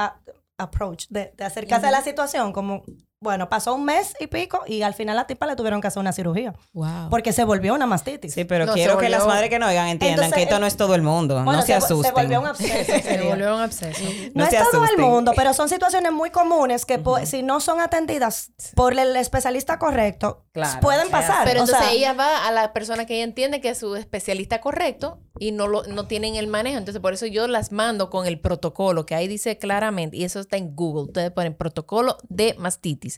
[0.57, 2.85] approach, de, acercarse a la situación, como
[3.23, 5.87] bueno, pasó un mes y pico y al final a la tipa le tuvieron que
[5.87, 6.55] hacer una cirugía.
[6.73, 7.09] Wow.
[7.09, 8.35] Porque se volvió una mastitis.
[8.35, 10.95] Sí, pero quiero que las madres que no oigan entiendan que esto no es todo
[10.95, 11.43] el mundo.
[11.43, 12.15] no se, se asusten.
[12.15, 12.93] Se volvió un absceso.
[13.03, 14.03] se volvió un absceso.
[14.35, 18.53] No, es todo el mundo, pero son situaciones muy comunes que si no son atendidas
[18.75, 20.45] por el especialista correcto,
[20.81, 21.45] pueden pasar.
[21.45, 25.19] Pero entonces ella va a la persona que ella entiende que es su especialista correcto
[25.39, 26.79] y no, lo, no tienen el manejo.
[26.79, 30.41] Entonces, por eso yo las mando con el protocolo, que ahí dice claramente, y eso
[30.41, 31.05] está en Google.
[31.05, 33.12] Ustedes ponen protocolo de mastitis.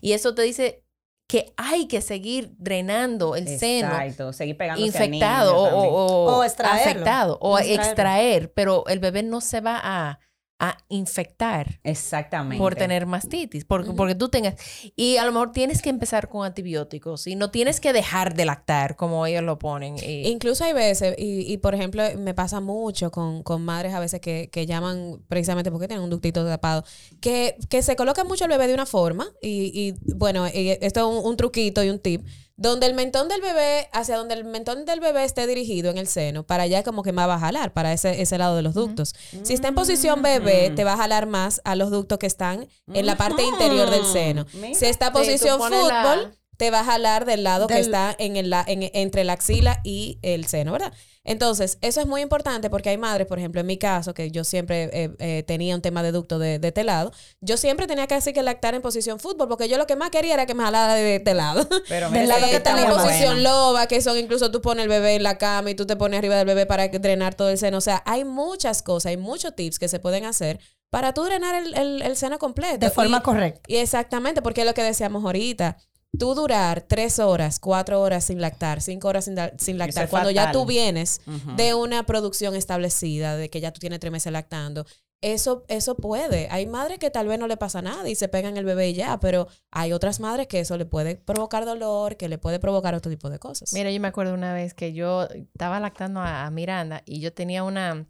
[0.00, 0.84] Y eso te dice
[1.26, 8.86] que hay que seguir drenando el Exacto, seguir infectado o, o, afectado o extraer, pero
[8.88, 10.20] el bebé no se va a
[10.58, 11.80] a infectar.
[11.82, 12.58] Exactamente.
[12.58, 14.54] Por tener mastitis, porque, porque tú tengas...
[14.96, 18.44] Y a lo mejor tienes que empezar con antibióticos y no tienes que dejar de
[18.44, 19.96] lactar como ellos lo ponen.
[20.02, 24.20] Incluso hay veces, y, y, por ejemplo, me pasa mucho con, con madres a veces
[24.20, 26.84] que, que, llaman precisamente porque tienen un ductito tapado,
[27.20, 31.06] que, que se coloca mucho el bebé de una forma y, y bueno, esto es
[31.06, 32.24] un, un truquito y un tip
[32.56, 36.06] donde el mentón del bebé, hacia donde el mentón del bebé esté dirigido en el
[36.06, 38.74] seno, para allá como que más va a jalar, para ese, ese lado de los
[38.74, 39.14] ductos.
[39.42, 42.68] Si está en posición bebé, te va a jalar más a los ductos que están
[42.92, 44.46] en la parte interior del seno.
[44.74, 48.52] Si está en posición fútbol, te va a jalar del lado que está en el,
[48.66, 50.92] en, entre la axila y el seno, ¿verdad?
[51.24, 54.44] Entonces, eso es muy importante porque hay madres, por ejemplo, en mi caso, que yo
[54.44, 58.06] siempre eh, eh, tenía un tema de ducto de, de este lado, yo siempre tenía
[58.06, 60.54] que decir que lactar en posición fútbol porque yo lo que más quería era que
[60.54, 61.66] me jalara de este lado.
[61.88, 65.14] Pero me lado que está en posición loba, que son incluso tú pones el bebé
[65.14, 67.78] en la cama y tú te pones arriba del bebé para drenar todo el seno.
[67.78, 70.60] O sea, hay muchas cosas, hay muchos tips que se pueden hacer
[70.90, 72.78] para tú drenar el, el, seno completo.
[72.78, 73.62] De forma correcta.
[73.66, 75.76] Y exactamente, porque es lo que decíamos ahorita
[76.18, 80.66] tú durar tres horas, cuatro horas sin lactar, cinco horas sin, lactar, cuando ya tú
[80.66, 81.20] vienes
[81.56, 84.86] de una producción establecida, de que ya tú tienes tres meses lactando,
[85.24, 86.48] eso, eso puede.
[86.50, 88.94] Hay madres que tal vez no le pasa nada y se pegan el bebé y
[88.94, 92.94] ya, pero hay otras madres que eso le puede provocar dolor, que le puede provocar
[92.94, 93.72] otro tipo de cosas.
[93.72, 97.64] Mira, yo me acuerdo una vez que yo estaba lactando a, Miranda y yo tenía
[97.64, 98.06] una...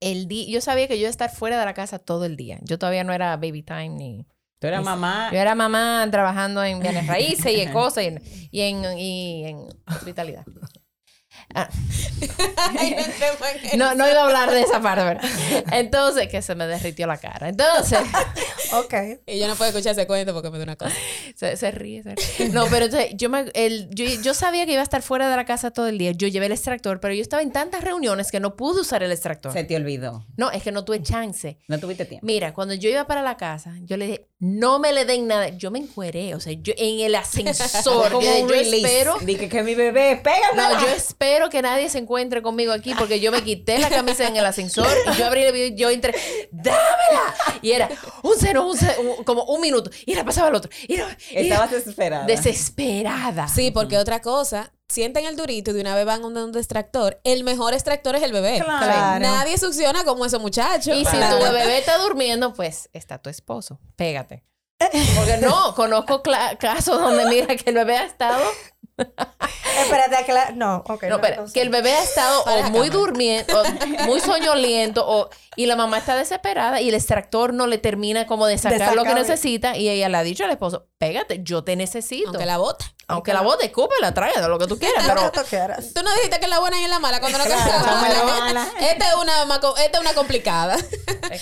[0.00, 2.36] El día, yo sabía que yo iba a estar fuera de la casa todo el
[2.36, 2.58] día.
[2.62, 4.26] Yo todavía no era baby time ni
[4.66, 5.30] Tú eras mamá.
[5.32, 8.04] Yo era mamá trabajando en bienes raíces y en cosas
[8.50, 10.44] y en, y en hospitalidad.
[11.54, 11.68] Ah.
[13.76, 15.24] no, no iba a hablar de esa parte, ¿verdad?
[15.72, 17.48] Entonces, que se me derritió la cara.
[17.48, 17.98] Entonces,
[18.72, 18.94] ok.
[19.26, 20.94] Y yo no puedo escuchar ese cuento porque me da una cosa.
[21.34, 22.48] Se, ríe, se ríe.
[22.50, 25.36] No, pero entonces, yo, me, el, yo, yo, sabía que iba a estar fuera de
[25.36, 26.12] la casa todo el día.
[26.12, 29.12] Yo llevé el extractor, pero yo estaba en tantas reuniones que no pude usar el
[29.12, 29.52] extractor.
[29.52, 30.26] Se te olvidó.
[30.36, 31.58] No, es que no tuve chance.
[31.68, 32.26] No tuviste tiempo.
[32.26, 35.48] Mira, cuando yo iba para la casa, yo le dije, no me le den nada.
[35.48, 38.12] Yo me encueré, o sea, yo en el ascensor.
[38.12, 39.16] Como yo, espero.
[39.22, 40.56] Dije que mi bebé, pégame.
[40.56, 44.28] No, yo espero que nadie se encuentre conmigo aquí porque yo me quité la camisa
[44.28, 46.14] en el ascensor y yo abrí el video y yo entré,
[46.50, 47.34] ¡dámela!
[47.62, 47.88] Y era
[48.22, 49.90] un cero, un cero como un minuto.
[50.04, 50.70] Y la pasaba al otro.
[50.86, 50.98] Y
[51.30, 52.26] Estabas desesperada.
[52.26, 53.48] Desesperada.
[53.48, 57.20] Sí, porque otra cosa, sienten el durito y de una vez van a un, extractor,
[57.24, 58.60] el mejor extractor es el bebé.
[58.62, 59.20] Claro.
[59.20, 60.92] Nadie succiona como ese muchacho.
[60.94, 63.80] Y si tu bebé está durmiendo, pues está tu esposo.
[63.96, 64.44] Pégate.
[65.16, 66.22] Porque no, conozco
[66.58, 68.42] casos donde mira que el bebé ha estado
[68.98, 71.04] Espérate, que no, ok.
[71.04, 71.20] No,
[71.52, 73.62] que el bebé ha estado o muy durmiendo,
[74.06, 78.46] muy soñoliento, o, y la mamá está desesperada y el extractor no le termina como
[78.46, 81.76] de sacar lo que necesita y ella le ha dicho al esposo, pégate, yo te
[81.76, 82.28] necesito.
[82.28, 82.84] Aunque la bote.
[83.08, 85.04] Aunque la bote, escúpela, tráela, lo que tú quieras.
[85.06, 87.64] pero tú no dijiste que es la buena y es la mala cuando no claro,
[88.80, 90.76] Esta es una, esta es una complicada.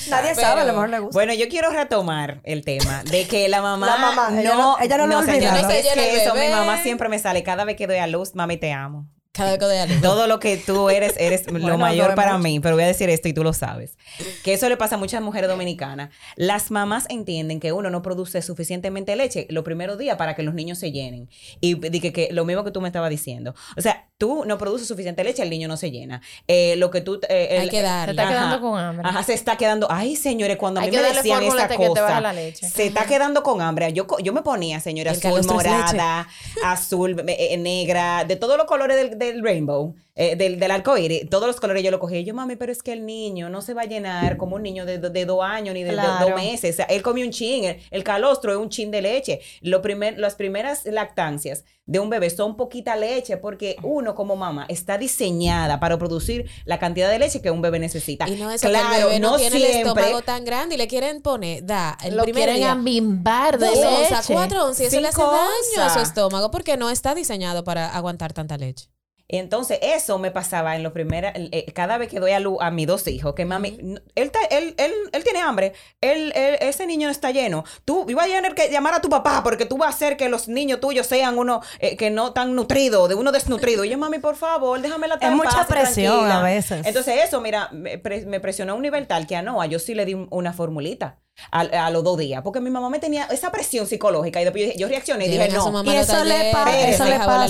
[0.08, 1.14] Nadie sabe, a lo mejor le gusta.
[1.14, 4.76] Bueno, yo quiero retomar el tema de que la mamá, la mamá no, ella no,
[4.78, 5.62] ella no, lo olvida.
[5.62, 8.34] No, es que eso, mi mamá siempre me sale cada vez que doy a luz,
[8.34, 9.08] mami, te amo.
[9.34, 12.60] Cada vez Todo lo que tú eres, eres lo mayor para mí.
[12.60, 13.98] Pero voy a decir esto y tú lo sabes.
[14.44, 16.10] Que eso le pasa a muchas mujeres dominicanas.
[16.36, 20.54] Las mamás entienden que uno no produce suficientemente leche los primeros días para que los
[20.54, 21.28] niños se llenen.
[21.60, 23.56] Y dije que lo mismo que tú me estabas diciendo.
[23.76, 26.22] O sea, tú no produces suficiente leche, el niño no se llena.
[26.46, 27.18] Eh, lo que tú...
[27.28, 28.04] Eh, Hay que dar.
[28.04, 29.08] Se está quedando con hambre.
[29.08, 29.88] Ajá, se está quedando...
[29.90, 32.32] Ay, señores, cuando a mí me decían esa cosa...
[32.52, 33.92] Se está quedando con hambre.
[33.92, 36.28] Yo, yo me ponía, señora, azul, morada,
[36.64, 41.28] azul, eh, negra, de todos los colores del del rainbow, eh, del, del arco iris,
[41.28, 42.22] todos los colores yo lo cogí.
[42.22, 44.86] yo, mami, pero es que el niño no se va a llenar como un niño
[44.86, 46.74] de, de, dos años ni de, dos meses.
[46.74, 49.40] O sea, él comió un chin, el, calostro es un chin de leche.
[49.60, 54.66] Lo primer, las primeras lactancias de un bebé son poquita leche porque uno como mamá
[54.68, 58.28] está diseñada para producir la cantidad de leche que un bebé necesita.
[58.28, 60.86] Y no es claro, que el bebé no, tiene el estómago tan grande y le
[60.86, 64.32] quieren poner, da, el lo primer quieren ambimbar de leche.
[64.32, 67.94] cuatro onzas, y eso le hace daño a su estómago porque no está diseñado para
[67.96, 68.93] aguantar tanta leche.
[69.38, 72.70] Entonces, eso me pasaba en lo primero, eh, cada vez que doy a luz a
[72.70, 73.78] mis dos hijos, que mami,
[74.14, 77.64] él, él, él, él, tiene hambre, él, ese niño no está lleno.
[77.84, 80.28] Tú ibas a tener que llamar a tu papá porque tú vas a hacer que
[80.28, 83.84] los niños tuyos sean uno eh, que no tan nutrido, de uno desnutrido.
[83.84, 86.86] Y yo, mami, por favor, déjame la Es mucha presión a veces.
[86.86, 90.04] Entonces, eso, mira, me, presionó a un nivel tal que a Noah yo sí le
[90.04, 91.18] di una formulita
[91.50, 94.88] a, los dos días, porque mi mamá me tenía esa presión psicológica y después yo,
[94.88, 95.84] reaccioné y dije, no.
[95.84, 97.48] Y eso le, pasa,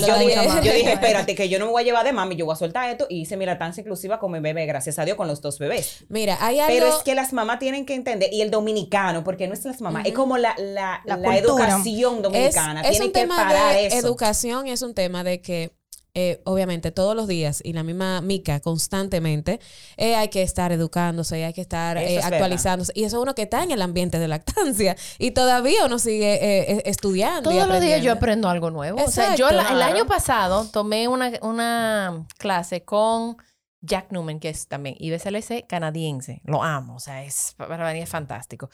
[0.61, 2.57] Yo dije, espérate, que yo no me voy a llevar de mami, yo voy a
[2.57, 5.41] soltar esto y hice mi latancia inclusiva con mi bebé, gracias a Dios, con los
[5.41, 6.05] dos bebés.
[6.09, 6.73] Mira, hay algo...
[6.73, 9.81] Pero es que las mamás tienen que entender, y el dominicano, porque no es las
[9.81, 14.81] mamás, es como la, la, la, educación dominicana, es, un tema de educación y es
[14.81, 15.71] un tema de que
[16.15, 19.59] eh, obviamente todos los días y la misma Mica constantemente,
[19.97, 22.93] eh, hay que estar educándose, hay que estar eh, actualizándose.
[22.95, 26.89] Y eso es uno que está en el ambiente de lactancia y todavía uno sigue
[26.89, 27.51] estudiando.
[27.51, 29.03] Todos los días yo aprendo algo nuevo.
[29.03, 33.37] o sea, yo el año pasado tomé una, una clase con
[33.85, 36.41] Jack Newman, que es también IBCLC canadiense.
[36.43, 38.69] Lo amo, o sea, es, para mí es fantástico.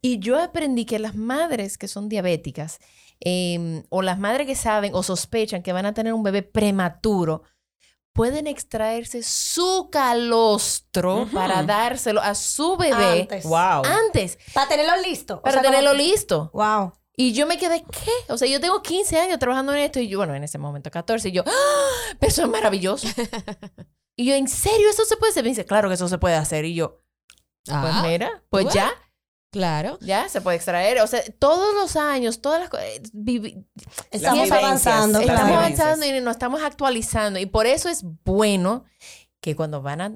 [0.00, 2.78] Y yo aprendí que las madres que son diabéticas
[3.20, 7.42] em, o las madres que saben o sospechan que van a tener un bebé prematuro,
[8.12, 13.44] pueden extraerse su calostro para dárselo a su bebé antes.
[13.44, 13.82] Wow.
[13.84, 14.38] Antes.
[14.52, 15.42] Para tenerlo listo.
[15.42, 16.50] Para tenerlo listo.
[16.54, 16.92] Wow.
[17.16, 18.32] Y yo me quedé, ¿qué?
[18.32, 20.90] O sea, yo tengo 15 años trabajando en esto y yo, bueno, en ese momento
[20.90, 22.16] 14, y yo, ¡Ah!
[22.18, 23.06] pero eso es maravilloso.
[24.16, 25.42] Y yo, ¿en serio eso se puede hacer?
[25.42, 26.64] Me dice, claro que eso se puede hacer.
[26.64, 27.00] Y yo,
[27.64, 28.92] pues ah, mira, pues ya.
[29.54, 29.98] Claro.
[30.00, 31.00] Ya se puede extraer.
[31.00, 32.86] O sea, todos los años, todas las cosas.
[34.10, 35.20] Estamos avanzando.
[35.20, 37.38] Estamos avanzando y nos estamos actualizando.
[37.38, 38.84] Y por eso es bueno
[39.40, 40.12] que cuando van a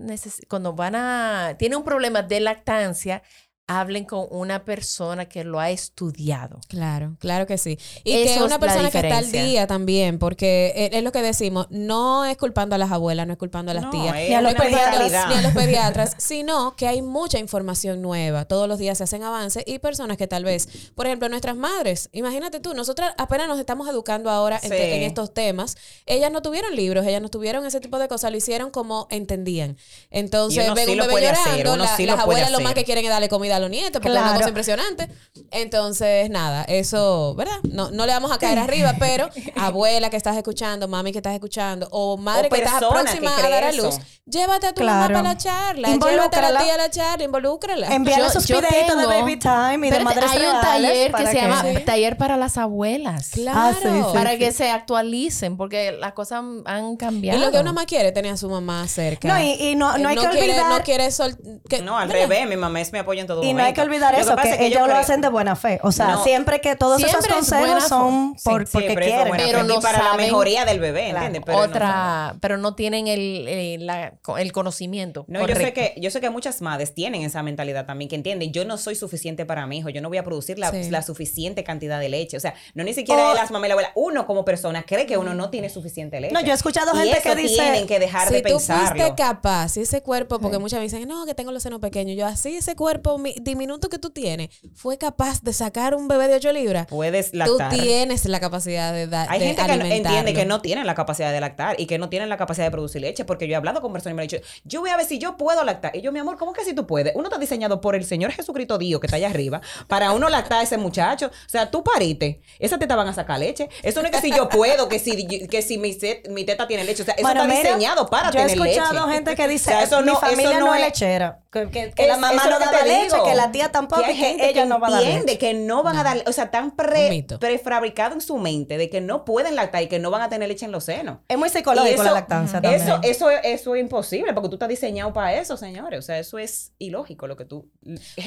[0.48, 3.22] cuando van a tiene un problema de lactancia
[3.68, 6.58] hablen con una persona que lo ha estudiado.
[6.68, 7.78] Claro, claro que sí.
[8.02, 12.24] Y que una persona que está al día también, porque es lo que decimos, no
[12.24, 15.28] es culpando a las abuelas, no es culpando a las tías, ni a los pediatras,
[15.28, 18.46] ni a los pediatras, sino que hay mucha información nueva.
[18.46, 22.08] Todos los días se hacen avances y personas que tal vez, por ejemplo, nuestras madres,
[22.12, 27.06] imagínate tú, nosotras apenas nos estamos educando ahora en, estos temas, ellas no tuvieron libros,
[27.06, 29.76] ellas no tuvieron ese tipo de cosas, lo hicieron como entendían.
[30.10, 33.70] Entonces, ven un bebé llorando, las abuelas lo más que quieren es darle comida los
[33.70, 35.08] nietos, porque es una cosa impresionante.
[35.50, 37.58] Entonces, nada, eso, ¿verdad?
[37.70, 41.34] No, no le vamos a caer arriba, pero abuela que estás escuchando, mami que estás
[41.34, 45.22] escuchando, o madre que estás próxima a dar a luz, llévate a tu mamá para
[45.22, 47.94] la charla, llévate a la tía a la charla, involúcrala.
[47.94, 51.64] Envíale esos videitos de baby time y de madres Hay un taller que, se llama
[51.84, 53.30] Taller para las Abuelas.
[53.30, 53.78] Claro.
[53.84, 57.38] Ah, para que se actualicen, porque las cosas han cambiado.
[57.38, 59.28] Y lo que uno más quiere tener a su mamá cerca.
[59.28, 60.70] No, y, no, no, hay que olvidar...
[60.70, 61.36] No quiere sol...
[61.82, 64.14] no, al revés, mi mamá es mi apoyo en todo y no hay que olvidar
[64.14, 65.80] eso, que, ellos lo hacen de buena fe.
[65.82, 69.32] O sea, siempre que todos esos consejos son por, porque quieren.
[69.36, 71.42] pero no para la mejoría del bebé, ¿entiendes?
[71.44, 75.24] Pero Otra, pero no tienen el, el, conocimiento.
[75.28, 78.52] No, yo sé, que, yo sé que muchas madres tienen esa mentalidad también, que entienden,
[78.52, 81.64] yo no soy suficiente para mi hijo, yo no voy a producir la, la suficiente
[81.64, 82.36] cantidad de leche.
[82.36, 85.16] O sea, no ni siquiera las mamás y la abuela, uno como persona cree que
[85.16, 86.34] uno no tiene suficiente leche.
[86.34, 87.62] No, yo he escuchado gente que dice...
[87.62, 88.86] tienen que dejar de pensarlo.
[88.86, 91.62] Si tú fuiste capaz, si ese cuerpo, porque muchas veces dicen, no, que tengo los
[91.62, 96.08] senos pequeños, yo así ese cuerpo diminuto que tú tienes fue capaz de sacar un
[96.08, 97.70] bebé de 8 libras, puedes lactar.
[97.70, 99.28] Tú tienes la capacidad de dar.
[99.30, 102.28] Hay gente que entiende que no tienen la capacidad de lactar y que no tienen
[102.28, 104.42] la capacidad de producir leche, porque yo he hablado con personas y me han dicho,
[104.64, 105.94] yo voy a ver si yo puedo lactar.
[105.96, 107.14] Y yo, mi amor, ¿cómo que si tú puedes?
[107.14, 110.60] Uno está diseñado por el Señor Jesucristo Dios que está allá arriba para uno lactar
[110.60, 111.26] a ese muchacho.
[111.26, 113.68] O sea, tú pariste, esa teta van a sacar leche.
[113.82, 115.96] Eso no es que si yo puedo, que si, que si mi,
[116.30, 117.02] mi teta tiene leche.
[117.02, 118.58] O sea, eso está diseñado para tener leche.
[118.58, 119.74] Yo he escuchado gente que dice,
[120.04, 124.02] mi familia no, es lechera que, la mamá no da leche, que la tía tampoco,
[124.02, 125.38] que, que ella no va a dar leche.
[125.38, 129.00] que no van a dar, o sea, están pre, prefabricado en su mente de que
[129.00, 131.20] no pueden lactar y que no van a tener leche en los senos.
[131.26, 132.82] Es muy psicológico la lactancia también.
[132.82, 135.98] Eso, eso, eso es imposible, porque tú estás diseñado para eso, señores.
[136.00, 137.70] O sea, eso es ilógico lo que tú...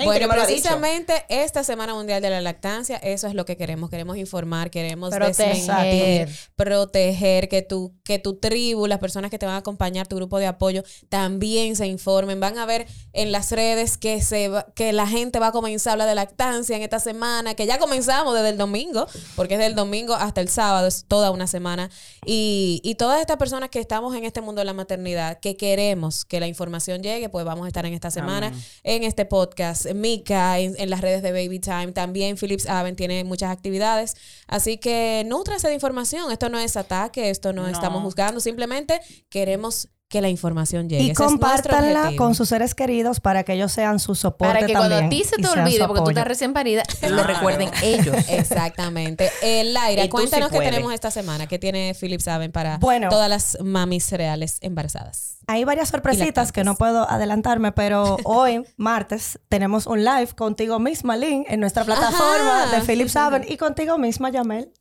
[0.04, 3.92] bueno, precisamente esta Semana Mundial de la Lactancia, eso es lo que queremos.
[3.92, 9.56] Queremos informar, queremos proteger, proteger que tu, que tu tribu, las personas que te van
[9.56, 12.40] a acompañar, tu grupo de apoyo, también se informen.
[12.40, 15.94] Van a ver en las redes que, se que la gente va a comenzar a
[15.94, 19.76] hablar de lactancia en esta semana, que ya comenzamos desde el domingo, porque es del
[19.76, 21.90] domingo hasta el sábado, es toda una semana.
[22.26, 26.26] Y, y todas estas personas que estamos en este mundo de la maternidad, que queremos
[26.26, 28.54] que la información llegue, pues vamos a estar en esta semana
[28.84, 29.92] en este podcast.
[29.94, 34.16] Mika, en, las redes de Baby Time, también Philips Aven tiene muchas actividades.
[34.48, 36.32] Así que nutrase de información.
[36.32, 37.68] Esto no es ataque, esto no.
[37.68, 39.00] estamos juzgando, simplemente
[39.30, 41.06] queremos que la información llegue.
[41.06, 44.98] Y compártanla con sus seres queridos para que ellos sean su soporte Para que cuando
[44.98, 48.16] a ti se te olvide, porque tú estás recién parida, lo recuerden ellos.
[48.30, 49.32] Exactamente.
[49.42, 51.48] El Laira, cuéntanos qué tenemos esta semana.
[51.48, 55.38] ¿Qué tiene Philip Saben para todas las mamis reales embarazadas?
[55.48, 61.18] Hay varias sorpresitas que no puedo adelantarme, pero hoy, martes, tenemos un live contigo misma,
[61.18, 64.72] Lynn, en nuestra plataforma de Philip Saben y contigo misma, Yamel.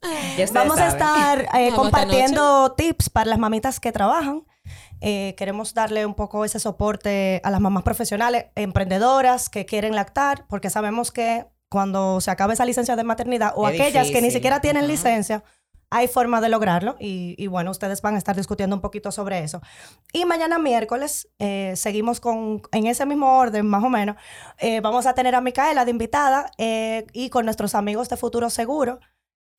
[0.53, 4.45] Vamos a estar eh, compartiendo tips para las mamitas que trabajan
[5.01, 10.47] eh, queremos darle un poco ese soporte a las mamás profesionales, emprendedoras que quieren lactar,
[10.49, 14.61] porque sabemos que cuando se acabe esa licencia de maternidad o aquellas que ni siquiera
[14.61, 15.45] tienen licencia,
[15.93, 19.61] hay forma de lograrlo y, bueno, ustedes van a estar discutiendo un poquito sobre eso.
[20.13, 24.17] Y mañana miércoles eh, seguimos con, en ese mismo orden más o menos,
[24.59, 29.01] eh, vamos a tener a Micaela de invitada y con nuestros amigos de Futuro Seguro.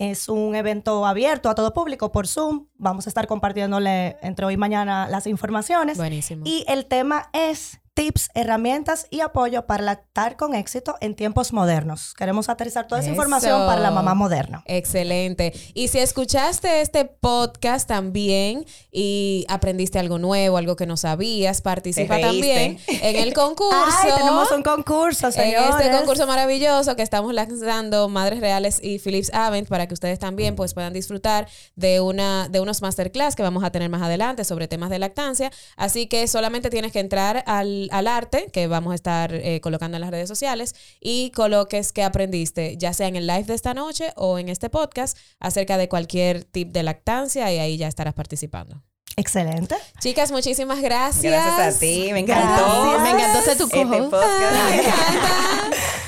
[0.02, 2.66] Es un evento abierto a todo público por Zoom.
[2.80, 5.95] Vamos a estar compartiéndole entre hoy y mañana las informaciones.
[5.95, 6.41] Buenísimo.
[6.43, 12.14] Y el tema es tips, herramientas y apoyo para lactar con éxito en tiempos modernos.
[12.14, 14.64] Queremos aterrizar toda esa información para la mamá moderna.
[14.66, 15.54] Excelente.
[15.74, 22.20] Y si escuchaste este podcast también y aprendiste algo nuevo, algo que no sabías, participa
[22.20, 23.76] también en el concurso.
[24.04, 25.76] Ay, tenemos un concurso, señores.
[25.76, 30.18] En este concurso maravilloso que estamos lanzando Madres Reales y Philips Avent para que ustedes
[30.18, 34.46] también pues puedan disfrutar de una de unos masterclass que vamos a tener más adelante
[34.46, 35.52] sobre temas de lactancia.
[35.76, 39.97] Así que solamente tienes que entrar al al, arte que vamos a estar eh, colocando
[39.97, 43.73] en las redes sociales y coloques que aprendiste, ya sea en el live de esta
[43.73, 48.13] noche o en este podcast, acerca de cualquier tip de lactancia y ahí ya estarás
[48.13, 48.84] participando.
[49.16, 49.76] Excelente.
[49.99, 51.24] Chicas, muchísimas gracias.
[51.24, 52.99] Gracias a ti, me encantó.
[52.99, 54.18] Me encantó ser tu este Me encanta.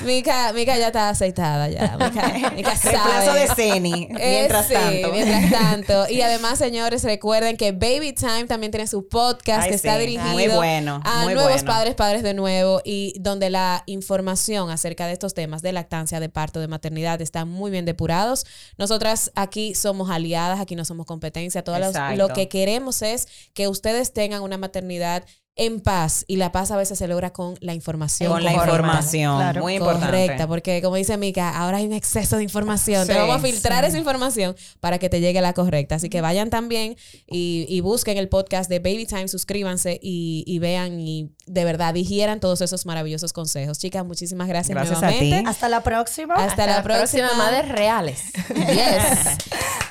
[0.03, 1.97] Mica, Mica ya está aceitada ya.
[1.97, 3.39] Mica, Mica sabe.
[3.39, 5.11] de Ceni, mientras sí, tanto.
[5.11, 6.09] mientras tanto.
[6.09, 10.47] Y además, señores, recuerden que Baby Time también tiene su podcast que está dirigido muy
[10.47, 15.61] bueno, a nuevos padres, padres de nuevo y donde la información acerca de estos temas
[15.61, 18.45] de lactancia, de parto, de maternidad está muy bien depurados.
[18.77, 21.63] Nosotras aquí somos aliadas, aquí no somos competencia.
[21.63, 21.77] Todo
[22.15, 25.25] lo que queremos es que ustedes tengan una maternidad
[25.55, 28.31] en paz y la paz a veces se logra con la información.
[28.31, 30.07] Con la información, muy importante.
[30.07, 33.05] Correcta, porque como dice Mika, ahora hay un exceso de información.
[33.05, 35.95] te vamos a filtrar esa información para que te llegue la correcta.
[35.95, 36.95] Así que vayan también
[37.27, 42.61] y, busquen el podcast de Baby Time, suscríbanse y, vean y de verdad digieran todos
[42.61, 43.77] esos maravillosos consejos.
[43.77, 45.43] Chicas, muchísimas gracias, gracias nuevamente.
[45.47, 46.35] Hasta la próxima.
[46.35, 47.27] Hasta, la, próxima.
[47.27, 47.43] próxima.
[47.43, 48.23] Madres reales.
[48.55, 49.37] Yes.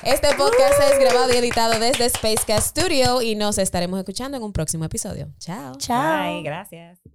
[0.03, 4.51] Este podcast es grabado y editado desde Spacecast Studio y nos estaremos escuchando en un
[4.51, 5.29] próximo episodio.
[5.53, 5.75] Chao.
[5.77, 6.33] Chao.
[6.33, 7.12] Bye, gracias.